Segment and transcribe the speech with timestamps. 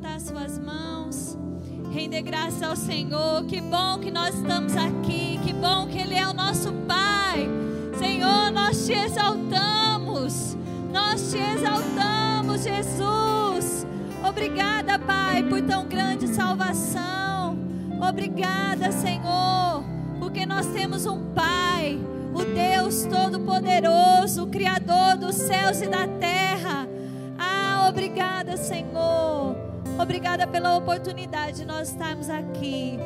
[0.00, 1.36] Levantar suas mãos,
[1.92, 3.44] render graças ao Senhor.
[3.44, 7.46] Que bom que nós estamos aqui, que bom que Ele é o nosso Pai.
[7.98, 10.56] Senhor, nós te exaltamos,
[10.90, 13.86] nós te exaltamos, Jesus.
[14.26, 17.58] Obrigada, Pai, por tão grande salvação.
[18.00, 19.84] Obrigada, Senhor,
[20.18, 22.00] porque nós temos um Pai,
[22.32, 26.88] o Deus Todo-Poderoso, o Criador dos céus e da terra.
[27.38, 29.69] Ah, obrigada, Senhor.
[30.00, 32.98] Obrigada pela oportunidade de nós estarmos aqui.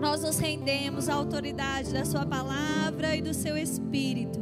[0.00, 4.40] Nós nos rendemos à autoridade da Sua palavra e do Seu Espírito,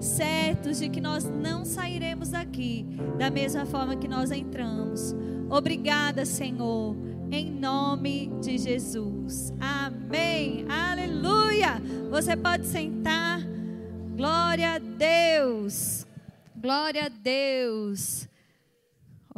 [0.00, 2.86] certos de que nós não sairemos daqui
[3.18, 5.14] da mesma forma que nós entramos.
[5.50, 6.96] Obrigada, Senhor,
[7.30, 9.52] em nome de Jesus.
[9.60, 10.64] Amém.
[10.66, 11.80] Aleluia.
[12.10, 13.40] Você pode sentar.
[14.16, 16.06] Glória a Deus.
[16.56, 18.26] Glória a Deus.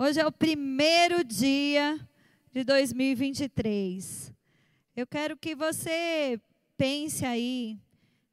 [0.02, 2.00] Hoje é o primeiro dia
[2.50, 4.32] de 2023.
[4.96, 6.40] Eu quero que você
[6.74, 7.78] pense aí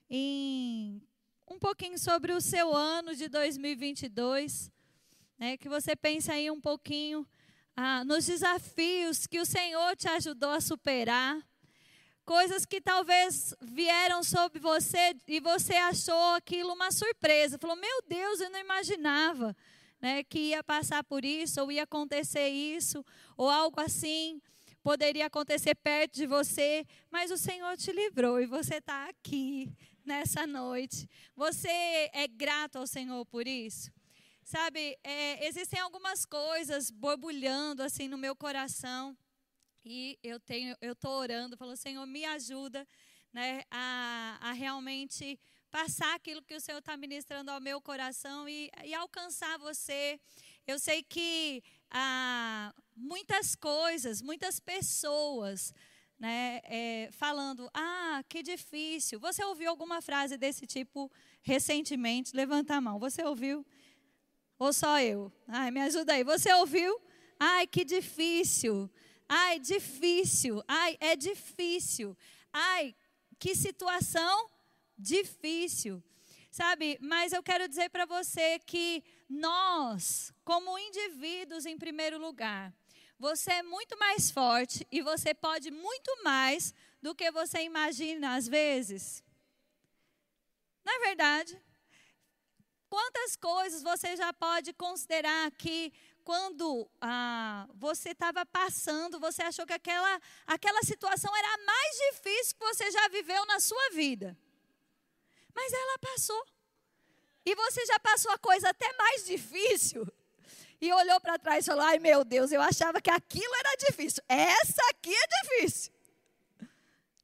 [0.10, 1.02] em
[1.46, 4.72] um pouquinho sobre o seu ano de 2022,
[5.38, 5.58] né?
[5.58, 7.28] Que você pense aí um pouquinho
[7.76, 11.38] ah, nos desafios que o Senhor te ajudou a superar,
[12.24, 17.60] coisas que talvez vieram sobre você e você achou aquilo uma surpresa.
[17.60, 19.54] Falou: Meu Deus, eu não imaginava
[20.02, 23.04] né, que ia passar por isso, ou ia acontecer isso,
[23.36, 24.42] ou algo assim
[24.84, 29.70] poderia acontecer perto de você, mas o Senhor te livrou e você está aqui
[30.06, 31.10] nessa noite.
[31.36, 31.68] Você
[32.14, 33.92] é grato ao Senhor por isso?
[34.46, 39.18] Sabe, é, existem algumas coisas borbulhando assim no meu coração
[39.84, 42.88] e eu tenho, eu estou orando, falando, Senhor, me ajuda,
[43.34, 45.38] né, a, a realmente
[45.72, 50.20] passar aquilo que o Senhor está ministrando ao meu coração e, e alcançar você.
[50.66, 55.74] Eu sei que ah, muitas coisas, muitas pessoas,
[56.20, 59.20] né, é, falando, ah, que difícil.
[59.20, 61.12] Você ouviu alguma frase desse tipo
[61.42, 62.36] recentemente?
[62.36, 63.00] Levanta a mão.
[63.00, 63.66] Você ouviu?
[64.58, 65.32] Ou só eu?
[65.48, 66.24] Ai, me ajuda aí.
[66.24, 67.00] Você ouviu?
[67.40, 68.90] Ai, que difícil.
[69.30, 70.64] Ai, difícil.
[70.68, 72.18] Ai, é difícil.
[72.52, 72.96] Ai,
[73.38, 74.50] que situação
[74.98, 76.04] difícil.
[76.50, 82.74] Sabe, mas eu quero dizer para você que nós, como indivíduos em primeiro lugar,
[83.20, 88.48] você é muito mais forte e você pode muito mais do que você imagina às
[88.48, 89.24] vezes.
[90.84, 91.62] Não é verdade?
[92.90, 95.92] Quantas coisas você já pode considerar que
[96.24, 102.56] quando ah, você estava passando, você achou que aquela, aquela situação era a mais difícil
[102.58, 104.38] que você já viveu na sua vida.
[105.58, 106.46] Mas ela passou.
[107.44, 110.08] E você já passou a coisa até mais difícil.
[110.80, 114.24] E olhou para trás e falou: Ai meu Deus, eu achava que aquilo era difícil.
[114.30, 115.92] Essa aqui é difícil.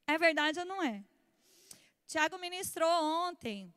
[0.06, 1.04] É verdade ou não é?
[2.06, 3.72] Tiago ministrou ontem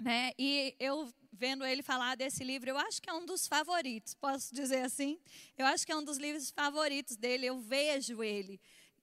[0.00, 0.32] né?
[0.38, 4.54] E eu vendo ele falar desse livro, eu acho que é um dos favoritos, posso
[4.54, 5.18] dizer assim?
[5.56, 8.58] Eu acho que é um dos livros favoritos dele, eu vejo ele.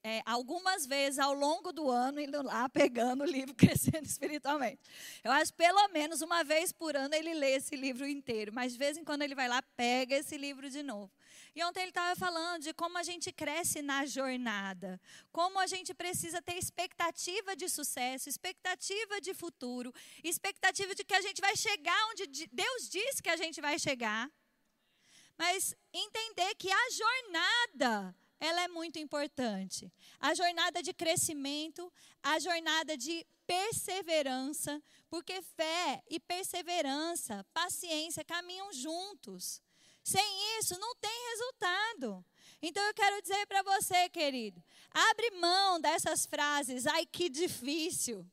[0.05, 4.81] É, algumas vezes ao longo do ano, indo lá pegando o livro Crescendo Espiritualmente.
[5.23, 8.79] Eu acho pelo menos uma vez por ano ele lê esse livro inteiro, mas de
[8.79, 11.09] vez em quando ele vai lá, pega esse livro de novo.
[11.55, 14.99] E ontem ele estava falando de como a gente cresce na jornada,
[15.31, 21.21] como a gente precisa ter expectativa de sucesso, expectativa de futuro, expectativa de que a
[21.21, 24.29] gente vai chegar onde Deus disse que a gente vai chegar.
[25.37, 29.89] Mas entender que a jornada, ela é muito importante.
[30.19, 39.61] A jornada de crescimento, a jornada de perseverança, porque fé e perseverança, paciência caminham juntos.
[40.03, 42.25] Sem isso, não tem resultado.
[42.61, 48.29] Então eu quero dizer para você, querido, abre mão dessas frases, ai que difícil.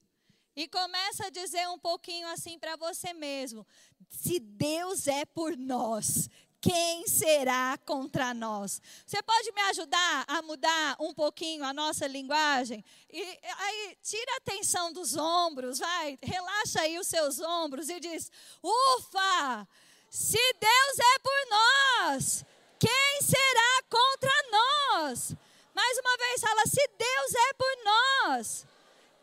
[0.57, 3.65] E começa a dizer um pouquinho assim para você mesmo:
[4.11, 6.29] se Deus é por nós,
[6.61, 8.83] quem será contra nós?
[9.07, 12.85] Você pode me ajudar a mudar um pouquinho a nossa linguagem?
[13.09, 18.31] E aí, tira a tensão dos ombros, vai, relaxa aí os seus ombros e diz:
[18.63, 19.67] ufa!
[20.11, 22.45] Se Deus é por nós,
[22.79, 25.37] quem será contra nós?
[25.73, 28.67] Mais uma vez, fala: se Deus é por nós,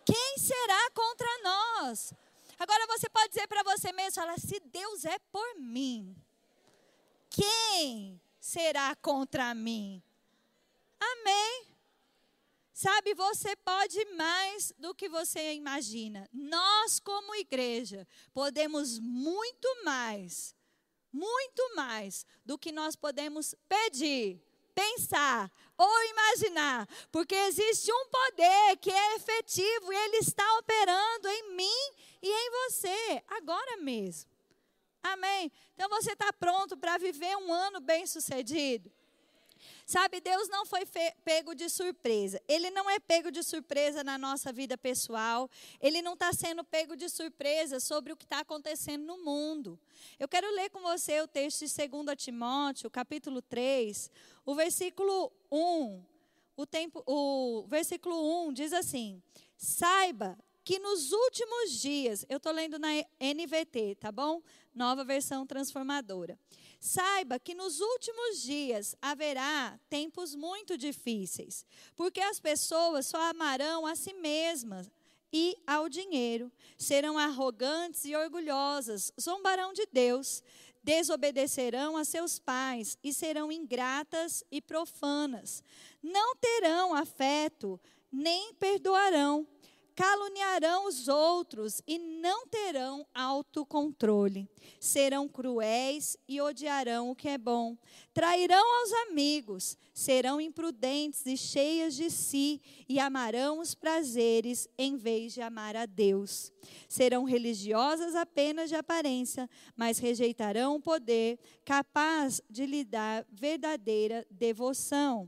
[0.06, 2.14] quem será contra nós?
[2.58, 6.16] Agora você pode dizer para você mesmo: fala, se Deus é por mim,
[7.38, 10.02] quem será contra mim?
[11.00, 11.68] Amém.
[12.74, 16.30] Sabe, você pode mais do que você imagina.
[16.32, 20.58] Nós, como igreja, podemos muito mais
[21.18, 24.40] muito mais do que nós podemos pedir,
[24.76, 31.56] pensar ou imaginar, porque existe um poder que é efetivo e ele está operando em
[31.56, 31.92] mim
[32.22, 34.30] e em você, agora mesmo.
[35.04, 35.52] Amém?
[35.74, 38.92] Então você está pronto para viver um ano bem sucedido?
[39.86, 40.84] Sabe, Deus não foi
[41.24, 42.42] pego de surpresa.
[42.48, 45.50] Ele não é pego de surpresa na nossa vida pessoal.
[45.80, 49.80] Ele não está sendo pego de surpresa sobre o que está acontecendo no mundo.
[50.20, 54.12] Eu quero ler com você o texto de 2 Timóteo, capítulo 3,
[54.46, 56.04] o versículo 1.
[56.58, 59.22] O, tempo, o versículo 1 diz assim:
[59.56, 62.90] Saiba que nos últimos dias, eu estou lendo na
[63.22, 64.42] NVT, tá bom?
[64.76, 66.38] Nova versão transformadora.
[66.78, 71.66] Saiba que nos últimos dias haverá tempos muito difíceis,
[71.96, 74.92] porque as pessoas só amarão a si mesmas
[75.32, 80.44] e ao dinheiro, serão arrogantes e orgulhosas, zombarão de Deus,
[80.84, 85.64] desobedecerão a seus pais e serão ingratas e profanas.
[86.04, 87.80] Não terão afeto,
[88.12, 89.48] nem perdoarão
[89.98, 94.48] caluniarão os outros e não terão autocontrole.
[94.80, 97.76] Serão cruéis e odiarão o que é bom.
[98.14, 105.34] Trairão aos amigos, serão imprudentes e cheias de si e amarão os prazeres em vez
[105.34, 106.52] de amar a Deus.
[106.88, 115.28] Serão religiosas apenas de aparência, mas rejeitarão o poder capaz de lhe dar verdadeira devoção.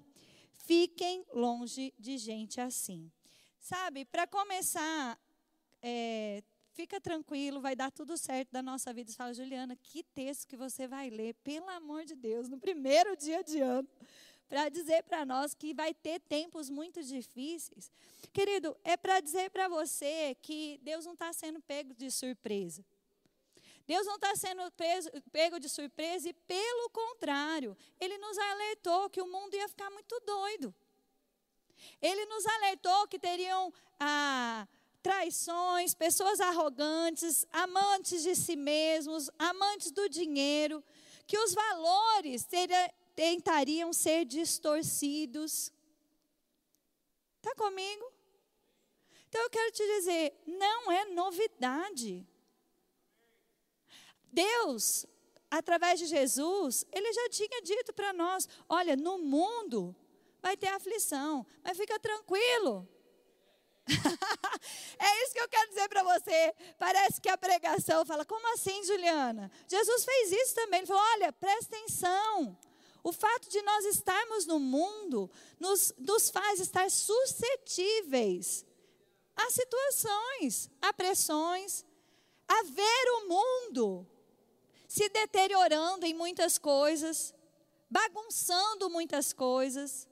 [0.53, 3.11] Fiquem longe de gente assim.
[3.59, 5.19] Sabe, para começar,
[5.81, 6.41] é,
[6.73, 9.11] fica tranquilo, vai dar tudo certo da nossa vida.
[9.11, 13.15] Você fala, Juliana, que texto que você vai ler, pelo amor de Deus, no primeiro
[13.15, 13.87] dia de ano,
[14.47, 17.91] para dizer para nós que vai ter tempos muito difíceis.
[18.33, 22.83] Querido, é para dizer para você que Deus não está sendo pego de surpresa.
[23.85, 29.21] Deus não está sendo preso, pego de surpresa e, pelo contrário, Ele nos alertou que
[29.21, 30.73] o mundo ia ficar muito doido.
[32.01, 34.67] Ele nos alertou que teriam ah,
[35.01, 40.83] traições, pessoas arrogantes, amantes de si mesmos, amantes do dinheiro,
[41.25, 45.71] que os valores teria, tentariam ser distorcidos.
[47.37, 48.11] Está comigo?
[49.27, 52.27] Então eu quero te dizer, não é novidade.
[54.31, 55.05] Deus,
[55.49, 59.95] através de Jesus, ele já tinha dito para nós: olha, no mundo
[60.41, 62.87] vai ter aflição, mas fica tranquilo.
[64.99, 66.53] é isso que eu quero dizer para você.
[66.77, 69.51] Parece que a pregação fala: como assim, Juliana?
[69.67, 70.79] Jesus fez isso também.
[70.79, 72.57] Ele falou: olha, presta atenção.
[73.01, 78.65] O fato de nós estarmos no mundo nos, nos faz estar suscetíveis
[79.35, 81.85] a situações, a pressões,
[82.45, 84.05] a ver o mundo
[84.85, 87.33] se deteriorando em muitas coisas,
[87.89, 90.08] bagunçando muitas coisas.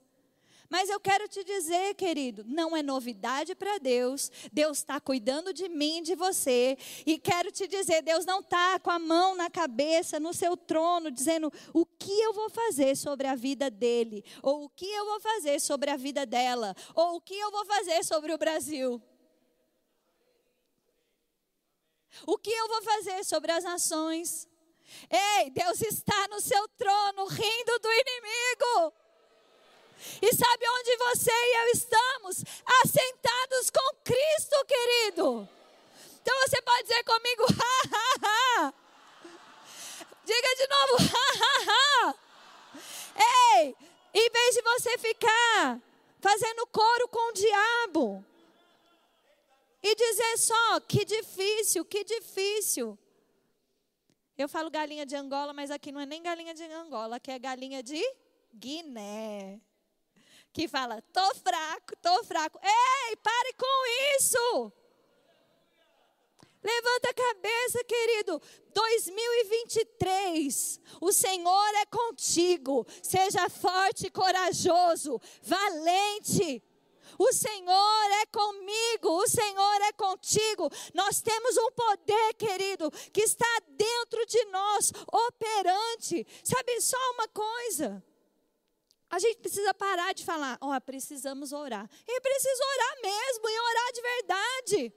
[0.70, 4.30] Mas eu quero te dizer, querido, não é novidade para Deus.
[4.52, 6.76] Deus está cuidando de mim, de você.
[7.06, 11.10] E quero te dizer, Deus não está com a mão na cabeça, no seu trono,
[11.10, 15.20] dizendo o que eu vou fazer sobre a vida dele, ou o que eu vou
[15.20, 19.00] fazer sobre a vida dela, ou o que eu vou fazer sobre o Brasil.
[22.26, 24.46] O que eu vou fazer sobre as nações?
[25.10, 29.07] Ei, Deus está no seu trono, rindo do inimigo.
[30.22, 32.44] E sabe onde você e eu estamos?
[32.82, 35.48] Assentados com Cristo, querido.
[36.22, 38.74] Então você pode dizer comigo, ha, ha, ha.
[40.24, 42.14] Diga de novo, ha, ha, ha.
[43.56, 43.76] Ei,
[44.14, 45.80] em vez de você ficar
[46.20, 48.24] fazendo coro com o diabo
[49.82, 52.98] e dizer só, que difícil, que difícil.
[54.36, 57.38] Eu falo galinha de Angola, mas aqui não é nem galinha de Angola, aqui é
[57.38, 58.00] galinha de
[58.54, 59.60] Guiné
[60.58, 62.58] que fala: tô fraco, tô fraco.
[62.60, 63.86] Ei, pare com
[64.16, 64.72] isso.
[66.60, 68.42] Levanta a cabeça, querido.
[68.74, 72.84] 2023, o Senhor é contigo.
[73.00, 76.60] Seja forte, corajoso, valente.
[77.16, 80.68] O Senhor é comigo, o Senhor é contigo.
[80.92, 86.26] Nós temos um poder, querido, que está dentro de nós, operante.
[86.42, 88.02] Sabe só uma coisa?
[89.10, 91.88] A gente precisa parar de falar, ó, oh, precisamos orar.
[92.06, 94.94] E precisa orar mesmo, e orar de verdade.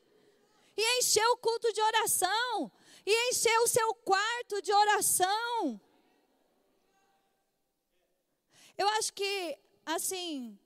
[0.75, 2.71] E encher o culto de oração.
[3.05, 5.79] E encher o seu quarto de oração.
[8.77, 10.57] Eu acho que, assim,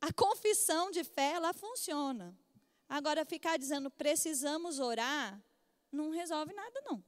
[0.00, 2.36] a confissão de fé, ela funciona.
[2.88, 5.40] Agora, ficar dizendo precisamos orar,
[5.90, 7.02] não resolve nada, não.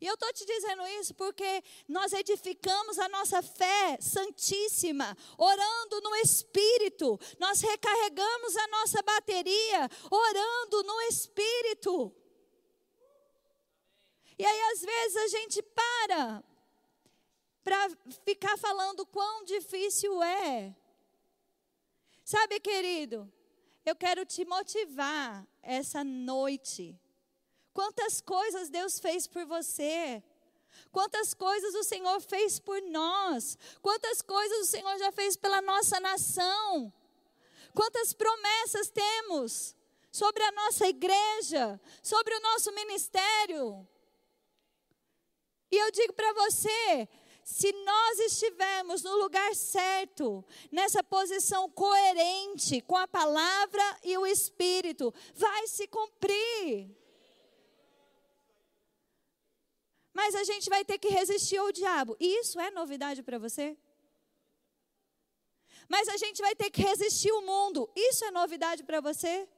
[0.00, 6.16] E eu estou te dizendo isso porque nós edificamos a nossa fé santíssima, orando no
[6.16, 7.20] Espírito.
[7.38, 12.14] Nós recarregamos a nossa bateria, orando no Espírito.
[14.38, 16.42] E aí, às vezes, a gente para
[17.62, 17.90] para
[18.24, 20.74] ficar falando quão difícil é.
[22.24, 23.30] Sabe, querido,
[23.84, 26.98] eu quero te motivar essa noite.
[27.72, 30.22] Quantas coisas Deus fez por você.
[30.92, 33.56] Quantas coisas o Senhor fez por nós.
[33.80, 36.92] Quantas coisas o Senhor já fez pela nossa nação.
[37.74, 39.76] Quantas promessas temos
[40.10, 43.86] sobre a nossa igreja, sobre o nosso ministério.
[45.70, 47.08] E eu digo para você,
[47.44, 55.14] se nós estivermos no lugar certo, nessa posição coerente com a palavra e o Espírito,
[55.34, 56.96] vai se cumprir.
[60.12, 62.16] Mas a gente vai ter que resistir ao diabo.
[62.18, 63.76] Isso é novidade para você?
[65.88, 67.90] Mas a gente vai ter que resistir ao mundo.
[67.96, 69.48] Isso é novidade para você?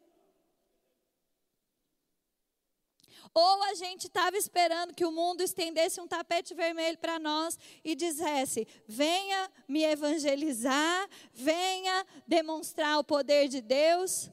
[3.34, 7.94] Ou a gente estava esperando que o mundo estendesse um tapete vermelho para nós e
[7.94, 14.30] dissesse: venha me evangelizar, venha demonstrar o poder de Deus.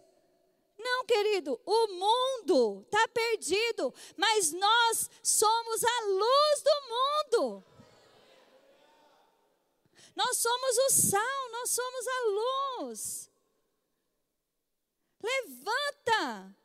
[0.79, 7.63] Não, querido, o mundo está perdido, mas nós somos a luz do mundo.
[10.15, 12.21] Nós somos o sal, nós somos a
[12.79, 13.31] luz.
[15.21, 16.55] Levanta.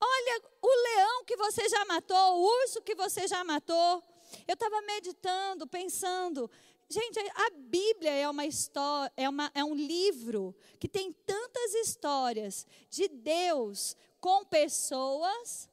[0.00, 4.02] Olha o leão que você já matou, o urso que você já matou.
[4.46, 6.48] Eu estava meditando, pensando.
[6.90, 12.66] Gente, a Bíblia é uma história, é, uma, é um livro que tem tantas histórias
[12.88, 15.68] de Deus com pessoas,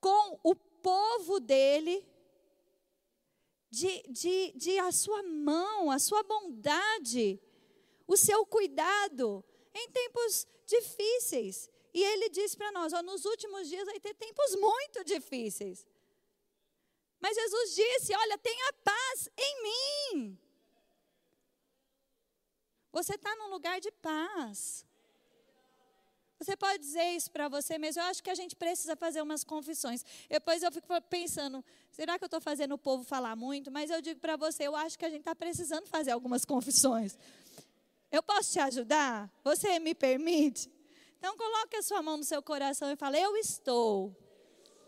[0.00, 2.04] com o povo dele,
[3.70, 7.40] de, de, de a sua mão, a sua bondade,
[8.04, 11.70] o seu cuidado em tempos difíceis.
[11.94, 15.86] E ele diz para nós: ó, nos últimos dias vai ter tempos muito difíceis.
[17.20, 20.38] Mas Jesus disse: olha, tenha paz em mim.
[22.92, 24.84] Você está num lugar de paz.
[26.40, 28.00] Você pode dizer isso para você mesmo.
[28.00, 30.02] Eu acho que a gente precisa fazer umas confissões.
[30.28, 31.62] Depois eu fico pensando,
[31.92, 33.70] será que eu estou fazendo o povo falar muito?
[33.70, 37.16] Mas eu digo para você, eu acho que a gente está precisando fazer algumas confissões.
[38.10, 39.30] Eu posso te ajudar?
[39.44, 40.70] Você me permite?
[41.18, 44.16] Então coloque a sua mão no seu coração e fale: Eu estou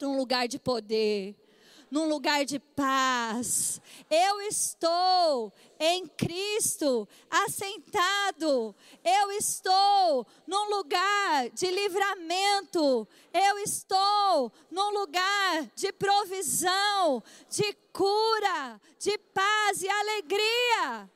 [0.01, 1.37] num lugar de poder,
[1.93, 3.79] num lugar de paz.
[4.11, 8.75] Eu estou em Cristo, assentado.
[9.05, 13.07] Eu estou num lugar de livramento.
[13.31, 21.11] Eu estou num lugar de provisão, de cura, de paz e alegria.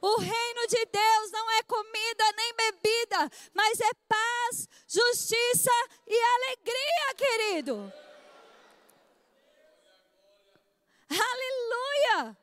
[0.00, 5.70] O reino de Deus não é comida nem bebida, mas é paz, justiça
[6.08, 8.01] e alegria, querido.
[11.20, 12.36] Aleluia!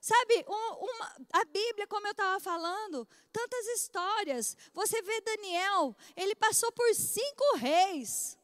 [0.00, 4.56] Sabe, uma, a Bíblia, como eu estava falando, tantas histórias.
[4.72, 8.38] Você vê Daniel, ele passou por cinco reis,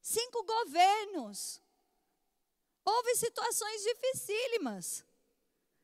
[0.00, 1.60] cinco governos.
[2.84, 5.04] Houve situações dificílimas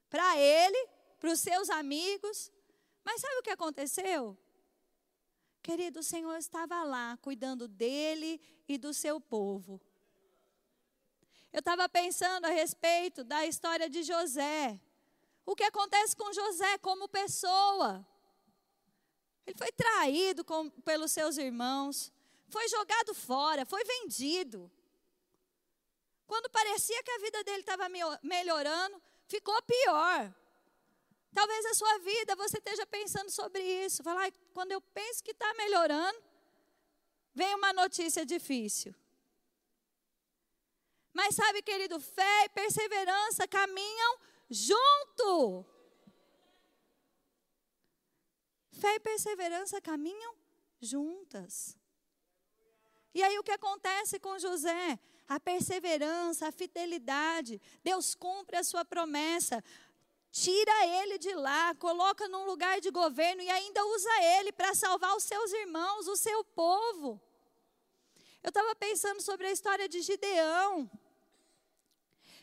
[0.09, 2.53] para ele, para os seus amigos.
[3.05, 4.39] Mas sabe o que aconteceu?
[5.61, 9.81] Querido, o Senhor estava lá cuidando dele e do seu povo.
[11.55, 14.81] Eu estava pensando a respeito da história de José.
[15.47, 18.05] O que acontece com José como pessoa?
[19.47, 22.13] Ele foi traído com, pelos seus irmãos,
[22.49, 24.69] foi jogado fora, foi vendido.
[26.27, 27.87] Quando parecia que a vida dele estava
[28.21, 30.35] melhorando, ficou pior.
[31.33, 34.03] Talvez a sua vida você esteja pensando sobre isso.
[34.03, 36.21] Falar, quando eu penso que está melhorando,
[37.33, 38.93] vem uma notícia difícil.
[41.15, 44.19] Mas sabe, querido, fé e perseverança caminham
[44.51, 45.65] junto.
[48.73, 50.35] Fé e perseverança caminham
[50.81, 51.79] juntas.
[53.15, 54.99] E aí o que acontece com José?
[55.29, 57.61] a perseverança, a fidelidade.
[57.83, 59.63] Deus cumpre a sua promessa.
[60.31, 65.17] Tira ele de lá, coloca num lugar de governo e ainda usa ele para salvar
[65.17, 67.21] os seus irmãos, o seu povo.
[68.43, 70.91] Eu estava pensando sobre a história de Gideão.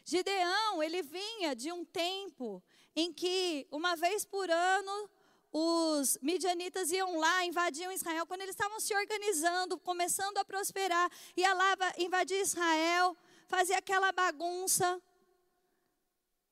[0.04, 2.64] Gideão, ele vinha de um tempo
[2.96, 5.10] em que, uma vez por ano,
[5.52, 11.54] os midianitas iam lá, invadiam Israel, quando eles estavam se organizando, começando a prosperar, ia
[11.54, 13.16] lá invadir Israel,
[13.48, 15.02] fazia aquela bagunça,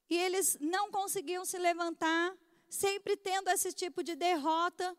[0.10, 2.36] e eles não conseguiam se levantar,
[2.68, 4.98] sempre tendo esse tipo de derrota.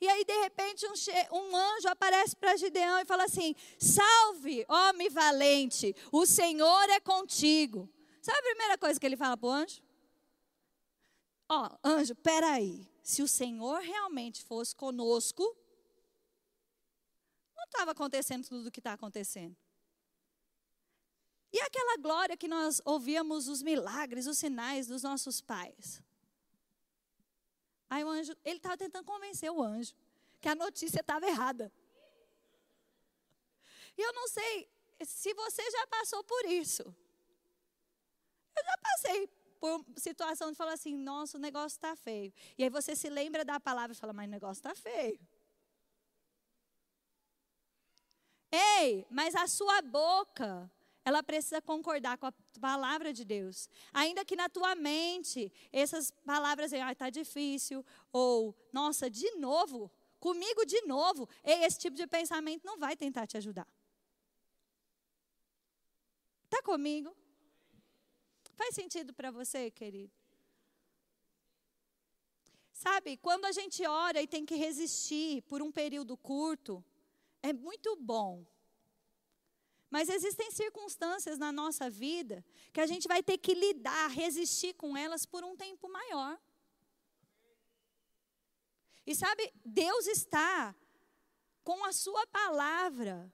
[0.00, 5.10] E aí, de repente, um, um anjo aparece para Gideão e fala assim: Salve, homem
[5.10, 7.88] valente, o Senhor é contigo.
[8.22, 9.82] Sabe a primeira coisa que ele fala para o anjo?
[11.48, 12.88] Ó, oh, anjo, peraí.
[13.02, 15.42] Se o Senhor realmente fosse conosco,
[17.56, 19.56] não estava acontecendo tudo o que está acontecendo.
[21.52, 26.00] E aquela glória que nós ouvíamos, os milagres, os sinais dos nossos pais.
[27.90, 29.92] Aí o anjo, ele estava tentando convencer o anjo
[30.40, 31.72] que a notícia estava errada.
[33.98, 34.70] E eu não sei
[35.04, 36.82] se você já passou por isso.
[38.56, 39.26] Eu já passei
[39.58, 42.32] por situação de falar assim, nossa, o negócio está feio.
[42.56, 45.20] E aí você se lembra da palavra e fala, mas o negócio está feio.
[48.50, 50.70] Ei, mas a sua boca
[51.04, 53.68] ela precisa concordar com a palavra de Deus.
[53.92, 60.64] Ainda que na tua mente essas palavras, ah, está difícil, ou, nossa, de novo, comigo
[60.66, 63.66] de novo, esse tipo de pensamento não vai tentar te ajudar.
[66.44, 67.16] Está comigo?
[68.54, 70.12] Faz sentido para você, querido?
[72.72, 76.84] Sabe, quando a gente ora e tem que resistir por um período curto,
[77.42, 78.44] é muito bom
[79.90, 84.96] mas existem circunstâncias na nossa vida que a gente vai ter que lidar, resistir com
[84.96, 86.40] elas por um tempo maior.
[89.04, 90.74] E sabe, Deus está
[91.64, 93.32] com a Sua palavra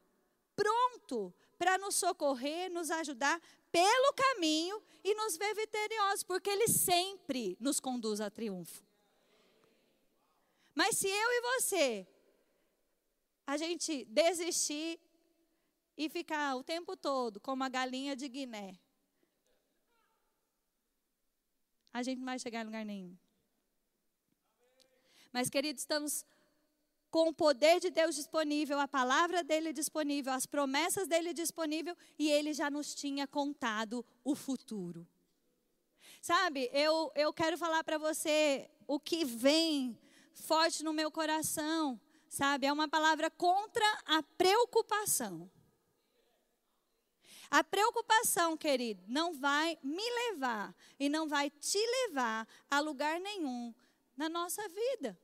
[0.54, 7.56] pronto para nos socorrer, nos ajudar pelo caminho e nos ver vitoriosos, porque Ele sempre
[7.60, 8.82] nos conduz a triunfo.
[10.74, 12.06] Mas se eu e você,
[13.46, 14.98] a gente desistir,
[15.96, 18.78] e ficar o tempo todo como a galinha de Guiné,
[21.92, 23.16] a gente não vai chegar em lugar nenhum.
[25.32, 26.24] Mas, queridos, estamos
[27.10, 32.30] com o poder de Deus disponível, a palavra dele disponível, as promessas dele disponível e
[32.30, 35.06] ele já nos tinha contado o futuro.
[36.20, 39.98] Sabe, eu, eu quero falar para você o que vem
[40.34, 42.66] forte no meu coração, sabe?
[42.66, 45.50] É uma palavra contra a preocupação.
[47.50, 53.74] A preocupação, querido, não vai me levar e não vai te levar a lugar nenhum
[54.16, 55.18] na nossa vida.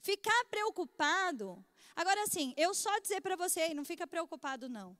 [0.00, 1.64] Ficar preocupado.
[1.96, 4.96] Agora, assim, eu só dizer para você, não fica preocupado, não.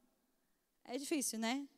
[0.84, 1.68] É difícil, né?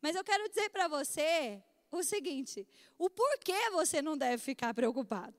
[0.00, 2.66] Mas eu quero dizer para você o seguinte:
[2.98, 5.34] o porquê você não deve ficar preocupado.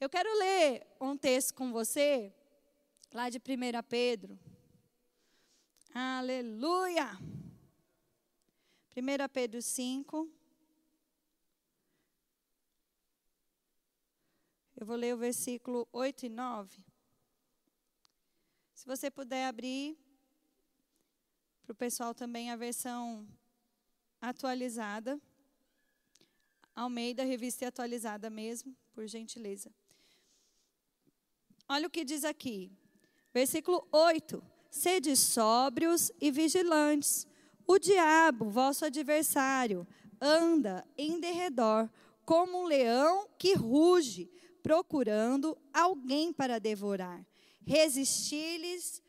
[0.00, 2.32] Eu quero ler um texto com você,
[3.12, 4.38] lá de 1 Pedro.
[5.96, 7.16] Aleluia.
[8.96, 10.28] 1 Pedro 5.
[14.76, 16.84] Eu vou ler o versículo 8 e 9.
[18.74, 19.96] Se você puder abrir
[21.62, 23.24] para o pessoal também a versão
[24.20, 25.20] atualizada.
[26.74, 29.72] Almeida, revista atualizada mesmo, por gentileza.
[31.68, 32.76] Olha o que diz aqui.
[33.32, 34.53] Versículo 8.
[34.74, 37.28] Sede sóbrios e vigilantes.
[37.64, 39.86] O diabo, vosso adversário,
[40.20, 41.88] anda em derredor
[42.24, 44.28] como um leão que ruge,
[44.64, 47.24] procurando alguém para devorar.
[47.64, 49.00] Resistir-lhes,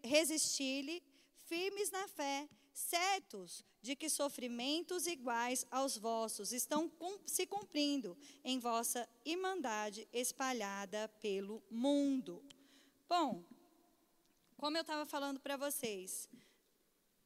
[0.00, 1.02] resistir-lhe,
[1.44, 6.88] firmes na fé, certos de que sofrimentos iguais aos vossos estão
[7.26, 12.40] se cumprindo em vossa irmandade espalhada pelo mundo.
[13.08, 13.44] Bom,
[14.64, 16.26] como eu estava falando para vocês,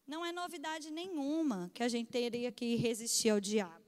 [0.04, 3.84] não é novidade nenhuma que a gente teria que resistir ao diabo.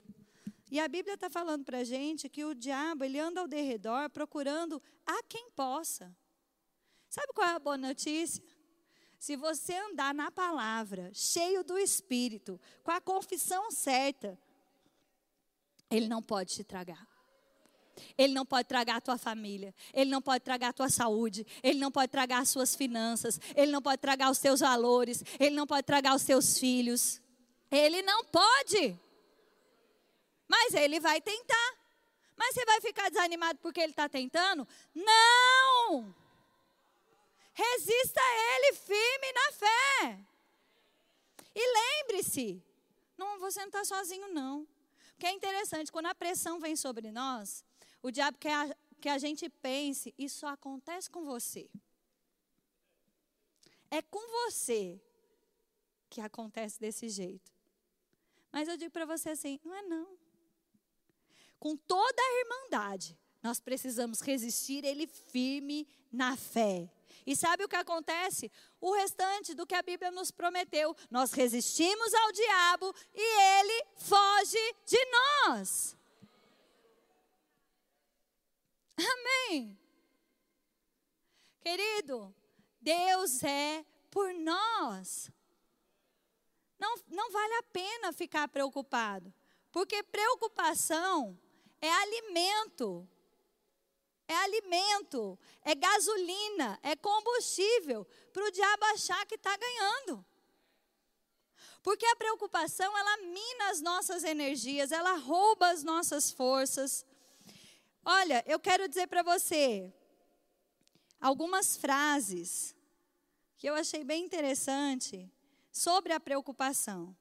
[0.70, 4.08] E a Bíblia está falando para a gente que o diabo ele anda ao derredor
[4.08, 6.16] procurando a quem possa.
[7.08, 8.40] Sabe qual é a boa notícia?
[9.18, 14.38] Se você andar na palavra, cheio do Espírito, com a confissão certa,
[15.90, 17.09] ele não pode te tragar.
[18.16, 21.78] Ele não pode tragar a tua família, ele não pode tragar a tua saúde, ele
[21.78, 25.66] não pode tragar as suas finanças, ele não pode tragar os teus valores, ele não
[25.66, 27.20] pode tragar os teus filhos.
[27.70, 28.98] Ele não pode.
[30.48, 31.74] Mas ele vai tentar.
[32.36, 34.66] Mas você vai ficar desanimado porque ele está tentando?
[34.94, 36.14] Não!
[37.52, 40.18] Resista a ele firme na fé.
[41.54, 42.62] E lembre-se,
[43.16, 44.66] não, você não está sozinho, não.
[45.10, 47.62] Porque é interessante, quando a pressão vem sobre nós,
[48.02, 51.68] O diabo quer que a gente pense, isso acontece com você.
[53.90, 55.00] É com você
[56.08, 57.50] que acontece desse jeito.
[58.52, 60.18] Mas eu digo para você assim: não é não.
[61.58, 66.90] Com toda a irmandade, nós precisamos resistir ele firme na fé.
[67.26, 68.50] E sabe o que acontece?
[68.80, 70.96] O restante do que a Bíblia nos prometeu.
[71.10, 74.98] Nós resistimos ao diabo e ele foge de
[75.46, 75.99] nós.
[79.00, 79.78] Amém.
[81.60, 82.34] Querido,
[82.80, 85.30] Deus é por nós.
[86.78, 89.32] Não, não vale a pena ficar preocupado,
[89.70, 91.38] porque preocupação
[91.80, 93.08] é alimento.
[94.26, 100.24] É alimento, é gasolina, é combustível para o diabo achar que está ganhando.
[101.82, 107.04] Porque a preocupação, ela mina as nossas energias, ela rouba as nossas forças.
[108.04, 109.92] Olha, eu quero dizer para você
[111.20, 112.74] algumas frases
[113.56, 115.30] que eu achei bem interessante
[115.70, 117.14] sobre a preocupação.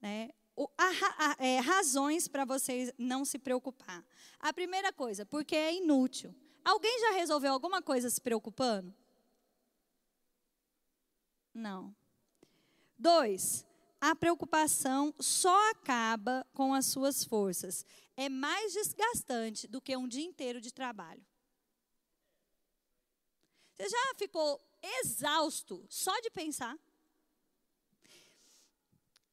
[0.00, 0.30] Né?
[0.56, 4.04] O, a, a, é, razões para você não se preocupar.
[4.40, 6.34] A primeira coisa, porque é inútil.
[6.64, 8.92] Alguém já resolveu alguma coisa se preocupando?
[11.54, 11.94] Não.
[12.98, 13.64] Dois,
[14.00, 17.86] a preocupação só acaba com as suas forças.
[18.24, 21.24] É mais desgastante do que um dia inteiro de trabalho.
[23.76, 26.76] Você já ficou exausto só de pensar?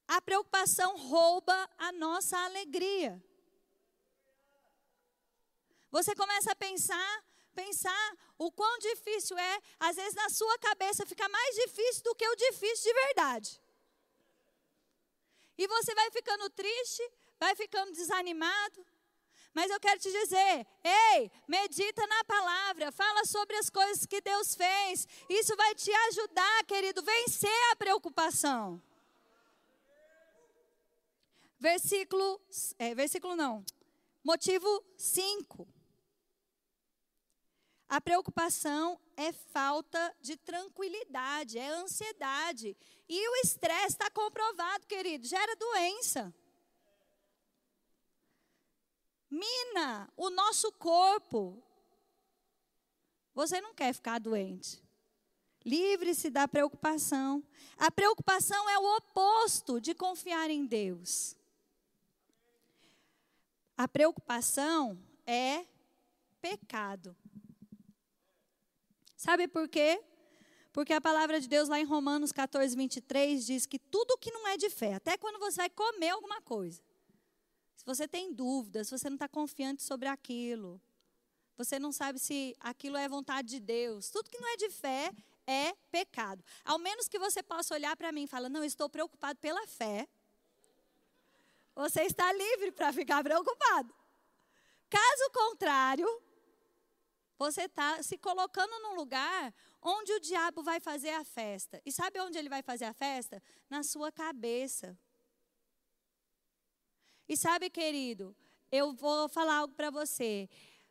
[0.07, 3.11] A preocupação rouba a nossa alegria.
[5.89, 11.27] Você começa a pensar, pensar o quão difícil é, às vezes na sua cabeça fica
[11.27, 13.61] mais difícil do que o difícil de verdade.
[15.57, 17.01] E você vai ficando triste,
[17.39, 18.85] vai ficando desanimado.
[19.53, 24.53] Mas eu quero te dizer, ei, medita na palavra, fala sobre as coisas que Deus
[24.53, 25.07] fez.
[25.29, 28.81] Isso vai te ajudar, querido, vencer a preocupação.
[31.57, 32.41] Versículo,
[32.77, 33.63] é, versículo não,
[34.21, 35.65] motivo 5.
[37.87, 42.75] A preocupação é falta de tranquilidade, é ansiedade.
[43.07, 46.33] E o estresse está comprovado, querido, gera doença.
[49.35, 51.61] Mina o nosso corpo.
[53.33, 54.81] Você não quer ficar doente.
[55.65, 57.43] Livre-se da preocupação.
[57.77, 61.35] A preocupação é o oposto de confiar em Deus.
[63.77, 65.65] A preocupação é
[66.39, 67.15] pecado.
[69.17, 70.01] Sabe por quê?
[70.71, 74.47] Porque a palavra de Deus lá em Romanos 14, 23 diz que tudo que não
[74.47, 76.81] é de fé, até quando você vai comer alguma coisa,
[77.85, 80.81] se você tem dúvidas, se você não está confiante sobre aquilo,
[81.55, 85.11] você não sabe se aquilo é vontade de Deus, tudo que não é de fé
[85.45, 86.43] é pecado.
[86.63, 90.07] Ao menos que você possa olhar para mim e falar, não, estou preocupado pela fé.
[91.75, 93.93] Você está livre para ficar preocupado.
[94.89, 96.07] Caso contrário,
[97.37, 101.79] você está se colocando num lugar onde o diabo vai fazer a festa.
[101.85, 103.43] E sabe onde ele vai fazer a festa?
[103.69, 104.97] Na sua cabeça.
[107.27, 108.35] E sabe, querido,
[108.71, 110.49] eu vou falar algo para você.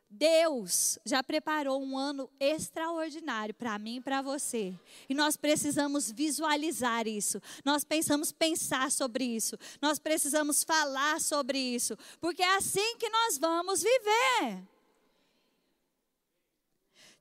[0.09, 4.73] Deus já preparou um ano extraordinário para mim e para você.
[5.09, 7.41] E nós precisamos visualizar isso.
[7.63, 9.57] Nós pensamos pensar sobre isso.
[9.81, 14.63] Nós precisamos falar sobre isso, porque é assim que nós vamos viver.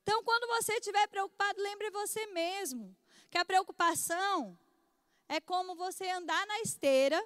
[0.03, 2.95] Então, quando você estiver preocupado, lembre você mesmo
[3.31, 4.57] que a preocupação
[5.29, 7.21] é como você andar na esteira,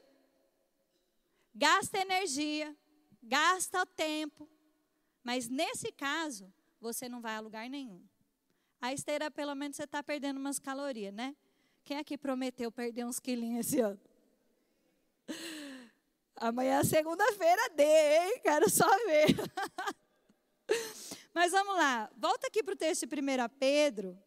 [1.55, 2.77] gasta energia,
[3.23, 4.49] gasta tempo,
[5.23, 8.03] mas nesse caso, você não vai a lugar nenhum.
[8.81, 11.37] A esteira, pelo menos, você está perdendo umas calorias, né?
[11.85, 14.01] Quem aqui prometeu perder uns quilinhos esse ano?
[16.37, 18.41] Amanhã é segunda-feira, dê, hein?
[18.43, 19.35] Quero só ver.
[21.35, 24.19] Mas vamos lá, volta aqui para o texto de 1 Pedro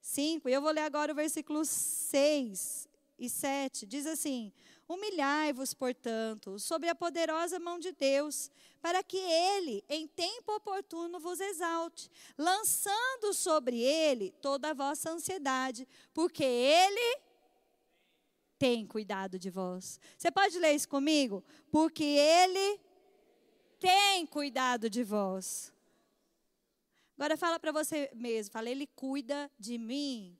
[0.00, 3.86] 5, e eu vou ler agora o versículo 6 e 7.
[3.86, 4.52] Diz assim:
[4.92, 11.40] Humilhai-vos, portanto, sob a poderosa mão de Deus, para que ele, em tempo oportuno, vos
[11.40, 17.20] exalte, lançando sobre ele toda a vossa ansiedade, porque ele
[18.58, 19.98] tem cuidado de vós.
[20.18, 21.42] Você pode ler isso comigo?
[21.70, 22.78] Porque ele
[23.80, 25.72] tem cuidado de vós.
[27.16, 30.36] Agora fala para você mesmo, fala, ele cuida de mim.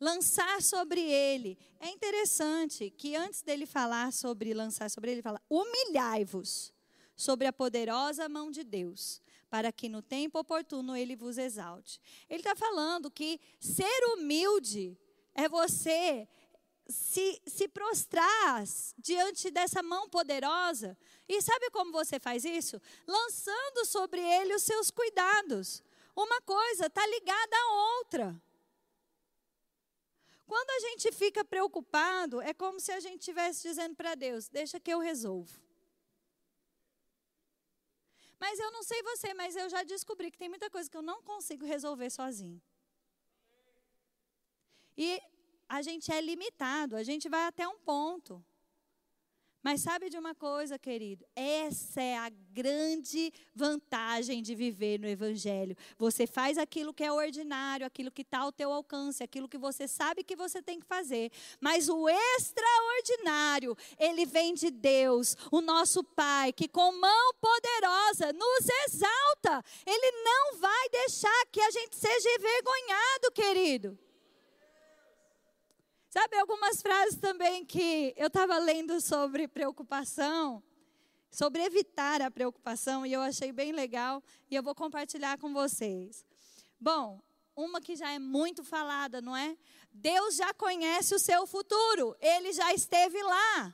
[0.00, 1.58] Lançar sobre ele.
[1.78, 6.72] É interessante que antes dele falar sobre lançar sobre ele, ele fala: humilhai-vos
[7.14, 12.00] sobre a poderosa mão de Deus, para que no tempo oportuno ele vos exalte.
[12.30, 14.98] Ele está falando que ser humilde
[15.34, 16.26] é você
[16.88, 18.64] se, se prostrar
[18.98, 20.96] diante dessa mão poderosa.
[21.28, 22.80] E sabe como você faz isso?
[23.06, 25.82] Lançando sobre ele os seus cuidados.
[26.16, 28.42] Uma coisa está ligada à outra.
[30.50, 34.80] Quando a gente fica preocupado, é como se a gente estivesse dizendo para Deus: deixa
[34.80, 35.56] que eu resolvo.
[38.36, 41.02] Mas eu não sei você, mas eu já descobri que tem muita coisa que eu
[41.10, 42.60] não consigo resolver sozinho.
[44.96, 45.22] E
[45.68, 48.44] a gente é limitado, a gente vai até um ponto.
[49.62, 51.26] Mas sabe de uma coisa, querido?
[51.36, 55.76] Essa é a grande vantagem de viver no Evangelho.
[55.98, 59.86] Você faz aquilo que é ordinário, aquilo que está ao teu alcance, aquilo que você
[59.86, 61.30] sabe que você tem que fazer.
[61.60, 68.68] Mas o extraordinário, ele vem de Deus, o nosso Pai, que com mão poderosa nos
[68.86, 69.62] exalta.
[69.86, 74.09] Ele não vai deixar que a gente seja envergonhado, querido.
[76.10, 80.60] Sabe algumas frases também que eu estava lendo sobre preocupação,
[81.30, 84.20] sobre evitar a preocupação, e eu achei bem legal,
[84.50, 86.26] e eu vou compartilhar com vocês.
[86.80, 87.22] Bom,
[87.54, 89.56] uma que já é muito falada, não é?
[89.92, 93.72] Deus já conhece o seu futuro, ele já esteve lá.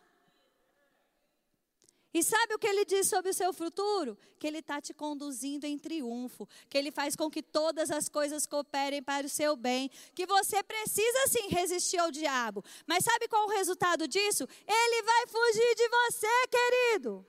[2.16, 4.16] E sabe o que ele diz sobre o seu futuro?
[4.38, 8.46] Que ele está te conduzindo em triunfo, que ele faz com que todas as coisas
[8.46, 12.64] cooperem para o seu bem, que você precisa sim resistir ao diabo.
[12.86, 14.48] Mas sabe qual o resultado disso?
[14.66, 17.26] Ele vai fugir de você, querido.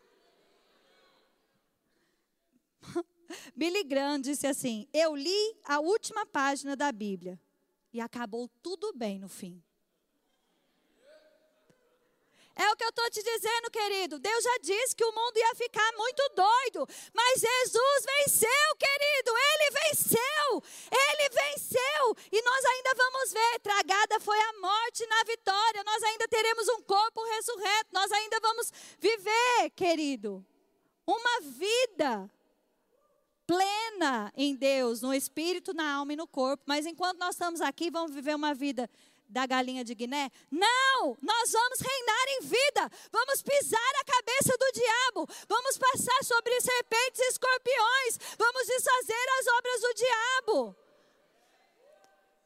[3.53, 7.37] Billy Graham disse assim: Eu li a última página da Bíblia
[7.91, 9.61] e acabou tudo bem no fim.
[12.57, 14.17] É o que eu estou te dizendo, querido.
[14.17, 16.87] Deus já disse que o mundo ia ficar muito doido.
[17.13, 19.31] Mas Jesus venceu, querido.
[19.37, 20.63] Ele venceu.
[20.89, 22.17] Ele venceu.
[22.31, 23.59] E nós ainda vamos ver.
[23.59, 25.83] Tragada foi a morte na vitória.
[25.83, 27.89] Nós ainda teremos um corpo ressurreto.
[27.93, 30.43] Nós ainda vamos viver, querido.
[31.05, 32.27] Uma vida
[33.47, 36.63] plena em Deus, no espírito, na alma e no corpo.
[36.65, 38.89] Mas enquanto nós estamos aqui, vamos viver uma vida
[39.27, 40.31] da galinha de Guiné?
[40.51, 41.17] Não!
[41.21, 47.19] Nós vamos reinar em vida, vamos pisar a cabeça do diabo, vamos passar sobre serpentes
[47.19, 50.75] e escorpiões, vamos desfazer as obras do diabo.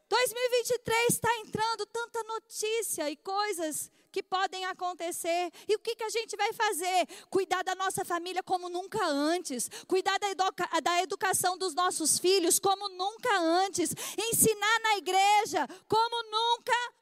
[0.08, 5.50] 2023 está entrando tanta notícia e coisas que podem acontecer.
[5.66, 7.08] E o que, que a gente vai fazer?
[7.30, 9.70] Cuidar da nossa família como nunca antes.
[9.88, 13.94] Cuidar da, educa da educação dos nossos filhos como nunca antes.
[14.18, 16.92] Ensinar na igreja como nunca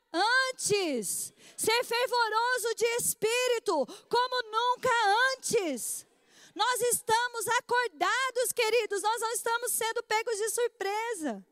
[0.53, 1.35] antes.
[1.57, 4.91] Ser fervoroso de espírito como nunca
[5.35, 6.07] antes.
[6.55, 11.45] Nós estamos acordados, queridos, nós não estamos sendo pegos de surpresa.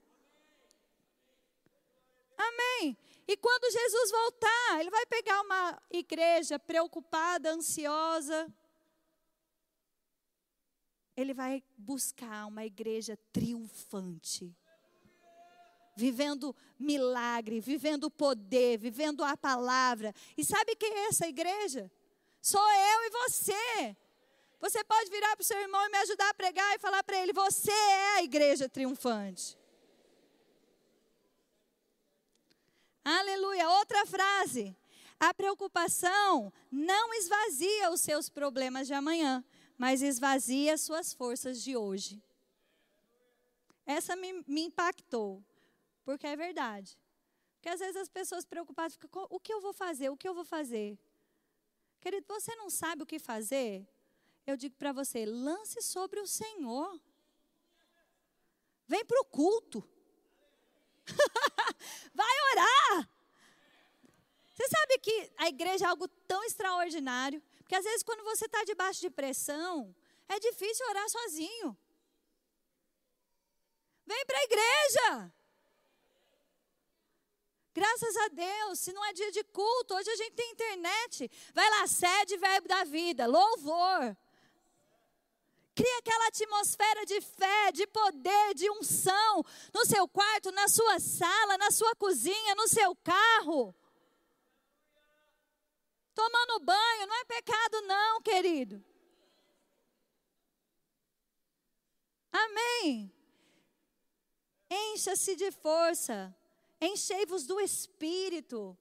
[2.36, 2.96] Amém.
[3.28, 8.50] E quando Jesus voltar, ele vai pegar uma igreja preocupada, ansiosa.
[11.14, 14.56] Ele vai buscar uma igreja triunfante.
[15.94, 20.14] Vivendo milagre, vivendo poder, vivendo a palavra.
[20.34, 21.90] E sabe quem é essa igreja?
[22.40, 23.96] Sou eu e você.
[24.58, 27.18] Você pode virar para o seu irmão e me ajudar a pregar e falar para
[27.18, 29.57] ele: Você é a igreja triunfante.
[33.08, 33.70] Aleluia.
[33.70, 34.76] Outra frase.
[35.18, 39.42] A preocupação não esvazia os seus problemas de amanhã,
[39.78, 42.22] mas esvazia as suas forças de hoje.
[43.86, 45.42] Essa me, me impactou,
[46.04, 46.98] porque é verdade.
[47.54, 50.10] Porque às vezes as pessoas preocupadas ficam: o que eu vou fazer?
[50.10, 50.98] O que eu vou fazer?
[52.02, 53.88] Querido, você não sabe o que fazer?
[54.46, 57.00] Eu digo para você: lance sobre o Senhor.
[58.86, 59.82] Vem para o culto.
[62.14, 63.08] Vai orar.
[64.54, 68.64] Você sabe que a igreja é algo tão extraordinário, porque às vezes quando você está
[68.64, 69.94] debaixo de pressão,
[70.28, 71.76] é difícil orar sozinho.
[74.06, 75.32] Vem para a igreja.
[77.74, 81.30] Graças a Deus, se não é dia de culto, hoje a gente tem internet.
[81.54, 84.16] Vai lá, sede verbo da vida, louvor.
[85.78, 91.56] Cria aquela atmosfera de fé, de poder, de unção no seu quarto, na sua sala,
[91.56, 93.72] na sua cozinha, no seu carro.
[96.12, 98.84] Tomando banho, não é pecado, não, querido.
[102.32, 103.14] Amém.
[104.68, 106.36] Encha-se de força.
[106.80, 108.76] Enchei-vos do Espírito.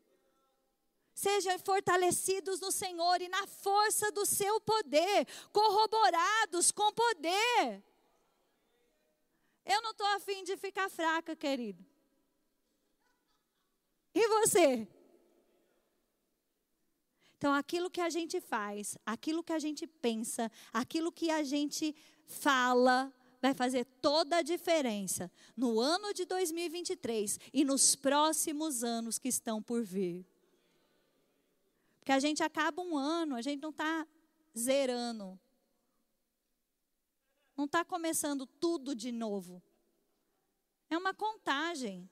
[1.18, 7.84] Sejam fortalecidos no Senhor e na força do seu poder, corroborados com poder.
[9.66, 11.84] Eu não estou afim de ficar fraca, querido.
[14.14, 14.88] E você?
[17.36, 21.96] Então, aquilo que a gente faz, aquilo que a gente pensa, aquilo que a gente
[22.28, 29.30] fala, vai fazer toda a diferença no ano de 2023 e nos próximos anos que
[29.30, 30.24] estão por vir.
[32.08, 34.08] Porque a gente acaba um ano, a gente não está
[34.58, 35.38] zerando.
[37.54, 39.62] Não está começando tudo de novo.
[40.90, 42.10] É uma contagem,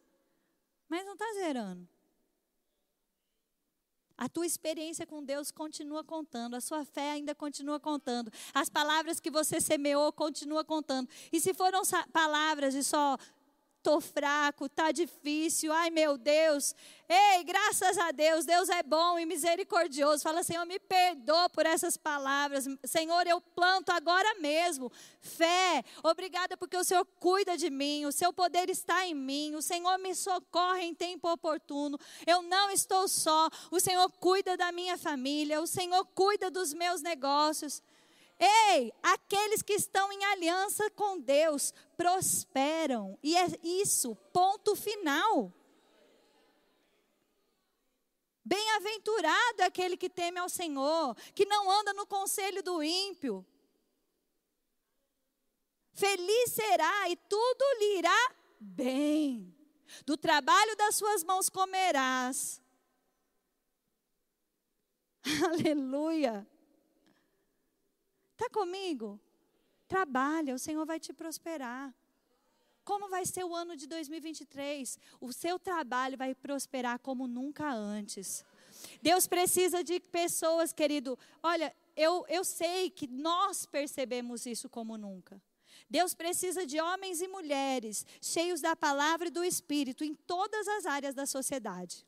[0.89, 1.88] mas não está zerando.
[4.17, 9.21] A tua experiência com Deus continua contando, a sua fé ainda continua contando, as palavras
[9.21, 11.10] que você semeou continua contando.
[11.31, 13.17] E se foram palavras de só
[13.85, 16.73] tô fraco, tá difícil, ai meu Deus.
[17.07, 20.23] Ei, graças a Deus, Deus é bom e misericordioso.
[20.23, 22.65] Fala, Senhor, me perdoa por essas palavras.
[22.83, 25.83] Senhor, eu planto agora mesmo fé.
[26.01, 29.53] Obrigada porque o Senhor cuida de mim, o seu poder está em mim.
[29.53, 31.99] O Senhor me socorre em tempo oportuno.
[32.25, 33.47] Eu não estou só.
[33.69, 37.83] O Senhor cuida da minha família, o Senhor cuida dos meus negócios.
[38.37, 43.17] Ei, aqueles que estão em aliança com Deus prosperam.
[43.23, 45.53] E é isso, ponto final.
[48.43, 53.45] Bem-aventurado é aquele que teme ao Senhor, que não anda no conselho do ímpio.
[55.93, 59.55] Feliz será e tudo lhe irá bem.
[60.05, 62.61] Do trabalho das suas mãos comerás.
[65.49, 66.45] Aleluia.
[68.35, 69.17] Está comigo?
[69.87, 71.93] Trabalha, o Senhor vai te prosperar.
[72.83, 74.99] Como vai ser o ano de 2023?
[75.21, 78.45] O seu trabalho vai prosperar como nunca antes.
[79.01, 81.17] Deus precisa de pessoas, querido.
[81.41, 85.41] Olha, eu, eu sei que nós percebemos isso como nunca.
[85.89, 90.85] Deus precisa de homens e mulheres cheios da palavra e do Espírito em todas as
[90.85, 92.05] áreas da sociedade.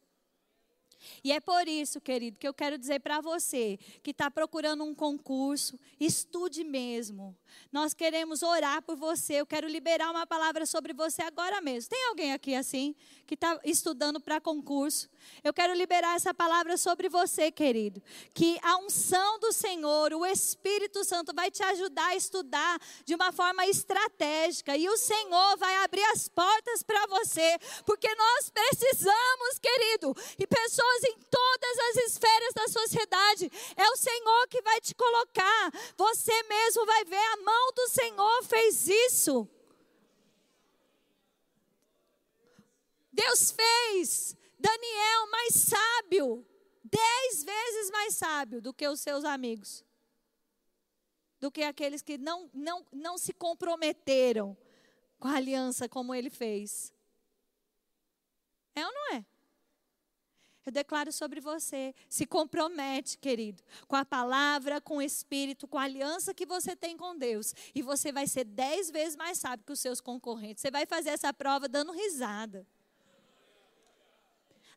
[1.23, 4.95] E é por isso, querido, que eu quero dizer para você que está procurando um
[4.95, 7.35] concurso, estude mesmo.
[7.71, 9.35] Nós queremos orar por você.
[9.35, 11.89] Eu quero liberar uma palavra sobre você agora mesmo.
[11.89, 15.09] Tem alguém aqui assim, que está estudando para concurso?
[15.43, 18.01] Eu quero liberar essa palavra sobre você, querido.
[18.33, 23.31] Que a unção do Senhor, o Espírito Santo, vai te ajudar a estudar de uma
[23.31, 24.77] forma estratégica.
[24.77, 27.57] E o Senhor vai abrir as portas para você.
[27.85, 33.51] Porque nós precisamos, querido, e pessoas em todas as esferas da sociedade.
[33.75, 35.71] É o Senhor que vai te colocar.
[35.97, 39.47] Você mesmo vai ver a mão do Senhor fez isso.
[43.11, 46.45] Deus fez Daniel mais sábio,
[46.83, 49.83] dez vezes mais sábio do que os seus amigos,
[51.39, 54.55] do que aqueles que não, não, não se comprometeram
[55.19, 56.93] com a aliança como ele fez.
[58.75, 59.25] É ou não é?
[60.67, 61.95] Eu declaro sobre você.
[62.09, 66.97] Se compromete, querido, com a palavra, com o Espírito, com a aliança que você tem
[66.97, 67.55] com Deus.
[67.73, 70.59] E você vai ser dez vezes mais sábio que os seus concorrentes.
[70.59, 72.67] Você vai fazer essa prova dando risada.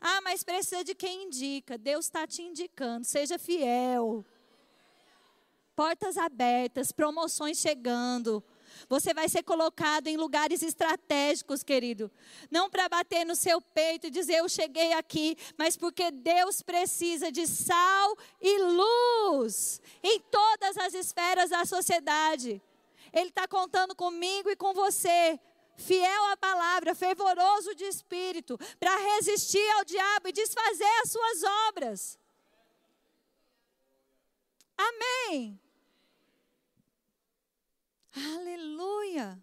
[0.00, 1.76] Ah, mas precisa de quem indica.
[1.76, 3.04] Deus está te indicando.
[3.04, 4.24] Seja fiel.
[5.74, 8.44] Portas abertas, promoções chegando.
[8.88, 12.10] Você vai ser colocado em lugares estratégicos, querido.
[12.50, 17.30] Não para bater no seu peito e dizer eu cheguei aqui, mas porque Deus precisa
[17.30, 22.60] de sal e luz em todas as esferas da sociedade.
[23.12, 25.38] Ele está contando comigo e com você.
[25.76, 32.18] Fiel à palavra, fervoroso de espírito, para resistir ao diabo e desfazer as suas obras.
[34.76, 35.58] Amém.
[38.12, 39.42] Aleluia!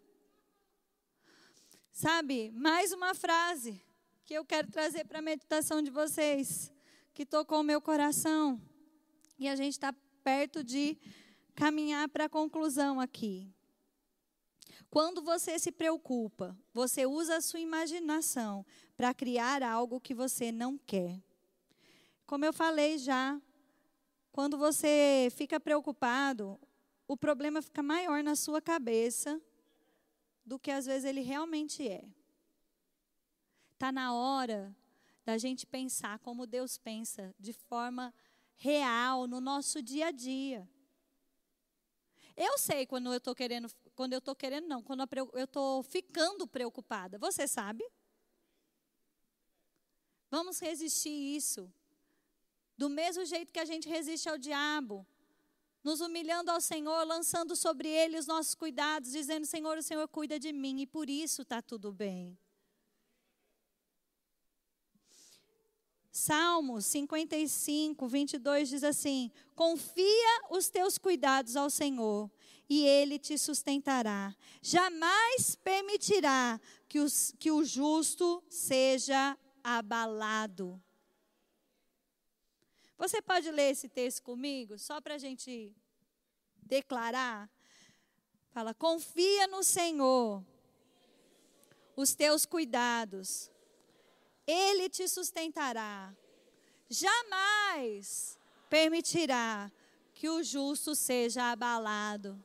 [1.91, 3.81] Sabe, mais uma frase
[4.25, 6.71] que eu quero trazer para a meditação de vocês,
[7.13, 8.61] que tocou o meu coração.
[9.39, 10.97] E a gente está perto de
[11.55, 13.49] caminhar para a conclusão aqui.
[14.89, 18.65] Quando você se preocupa, você usa a sua imaginação
[18.97, 21.21] para criar algo que você não quer.
[22.25, 23.41] Como eu falei já,
[24.33, 26.59] quando você fica preocupado,
[27.07, 29.41] o problema fica maior na sua cabeça
[30.45, 32.03] do que às vezes ele realmente é.
[33.73, 34.75] Está na hora
[35.25, 38.13] da gente pensar como Deus pensa, de forma
[38.55, 40.67] real, no nosso dia a dia.
[42.35, 46.47] Eu sei quando eu estou querendo, quando eu estou querendo, não, quando eu estou ficando
[46.47, 47.17] preocupada.
[47.17, 47.83] Você sabe?
[50.29, 51.71] Vamos resistir isso.
[52.77, 55.05] Do mesmo jeito que a gente resiste ao diabo,
[55.87, 60.37] nos humilhando ao Senhor, lançando sobre Ele os nossos cuidados, dizendo: Senhor, o Senhor cuida
[60.37, 62.37] de mim e por isso está tudo bem.
[66.11, 72.29] Salmos 55, 22 diz assim: Confia os teus cuidados ao Senhor
[72.67, 74.35] e ele te sustentará.
[74.61, 76.59] Jamais permitirá
[76.89, 80.83] que, os, que o justo seja abalado.
[82.97, 85.75] Você pode ler esse texto comigo, só para a gente
[86.63, 87.49] declarar?
[88.49, 90.43] Fala, confia no Senhor,
[91.95, 93.51] os teus cuidados,
[94.47, 96.15] Ele te sustentará.
[96.89, 98.39] Jamais
[98.69, 99.71] permitirá
[100.13, 102.43] que o justo seja abalado.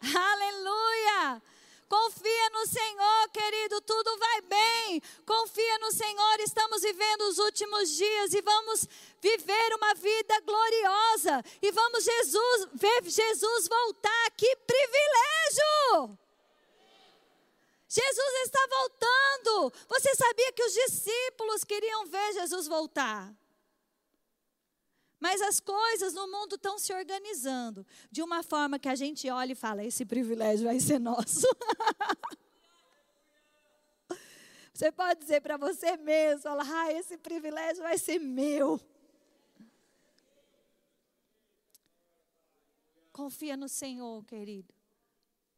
[0.00, 1.42] Aleluia!
[1.90, 5.02] Confia no Senhor, querido, tudo vai bem.
[5.26, 8.86] Confia no Senhor, estamos vivendo os últimos dias e vamos
[9.20, 11.44] viver uma vida gloriosa.
[11.60, 14.30] E vamos Jesus, ver Jesus voltar.
[14.36, 16.16] Que privilégio!
[17.88, 19.72] Jesus está voltando.
[19.88, 23.34] Você sabia que os discípulos queriam ver Jesus voltar?
[25.20, 29.52] Mas as coisas no mundo estão se organizando de uma forma que a gente olha
[29.52, 31.46] e fala: esse privilégio vai ser nosso.
[34.72, 38.80] Você pode dizer para você mesmo: fala, ah, esse privilégio vai ser meu.
[43.12, 44.72] Confia no Senhor, querido.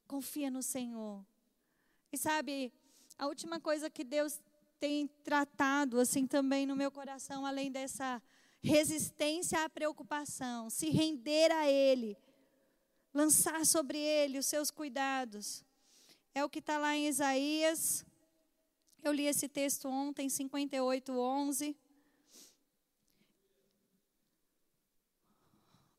[0.08, 1.24] Confia no Senhor.
[2.12, 2.72] E sabe,
[3.16, 4.40] a última coisa que Deus
[4.80, 8.20] tem tratado assim também no meu coração, além dessa
[8.62, 12.16] resistência à preocupação, se render a Ele,
[13.12, 15.64] lançar sobre Ele os seus cuidados.
[16.34, 18.06] É o que está lá em Isaías.
[19.02, 21.76] Eu li esse texto ontem, 58, 11.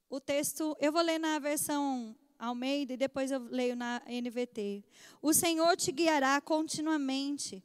[0.09, 4.83] O texto, eu vou ler na versão Almeida e depois eu leio na NVT.
[5.21, 7.63] O Senhor te guiará continuamente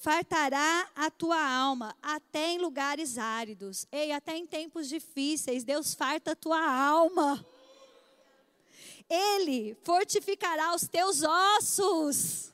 [0.00, 3.86] fartará a tua alma até em lugares áridos.
[3.92, 7.44] Ei, até em tempos difíceis, Deus farta a tua alma.
[9.08, 12.50] Ele fortificará os teus ossos.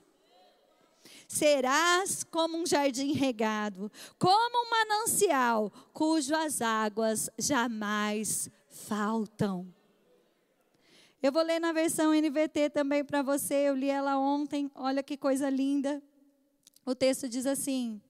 [1.29, 9.73] Serás como um jardim regado, como um manancial, cujas águas jamais faltam.
[11.23, 15.17] Eu vou ler na versão NVT também para você, eu li ela ontem, olha que
[15.17, 16.03] coisa linda.
[16.87, 18.01] O texto diz assim: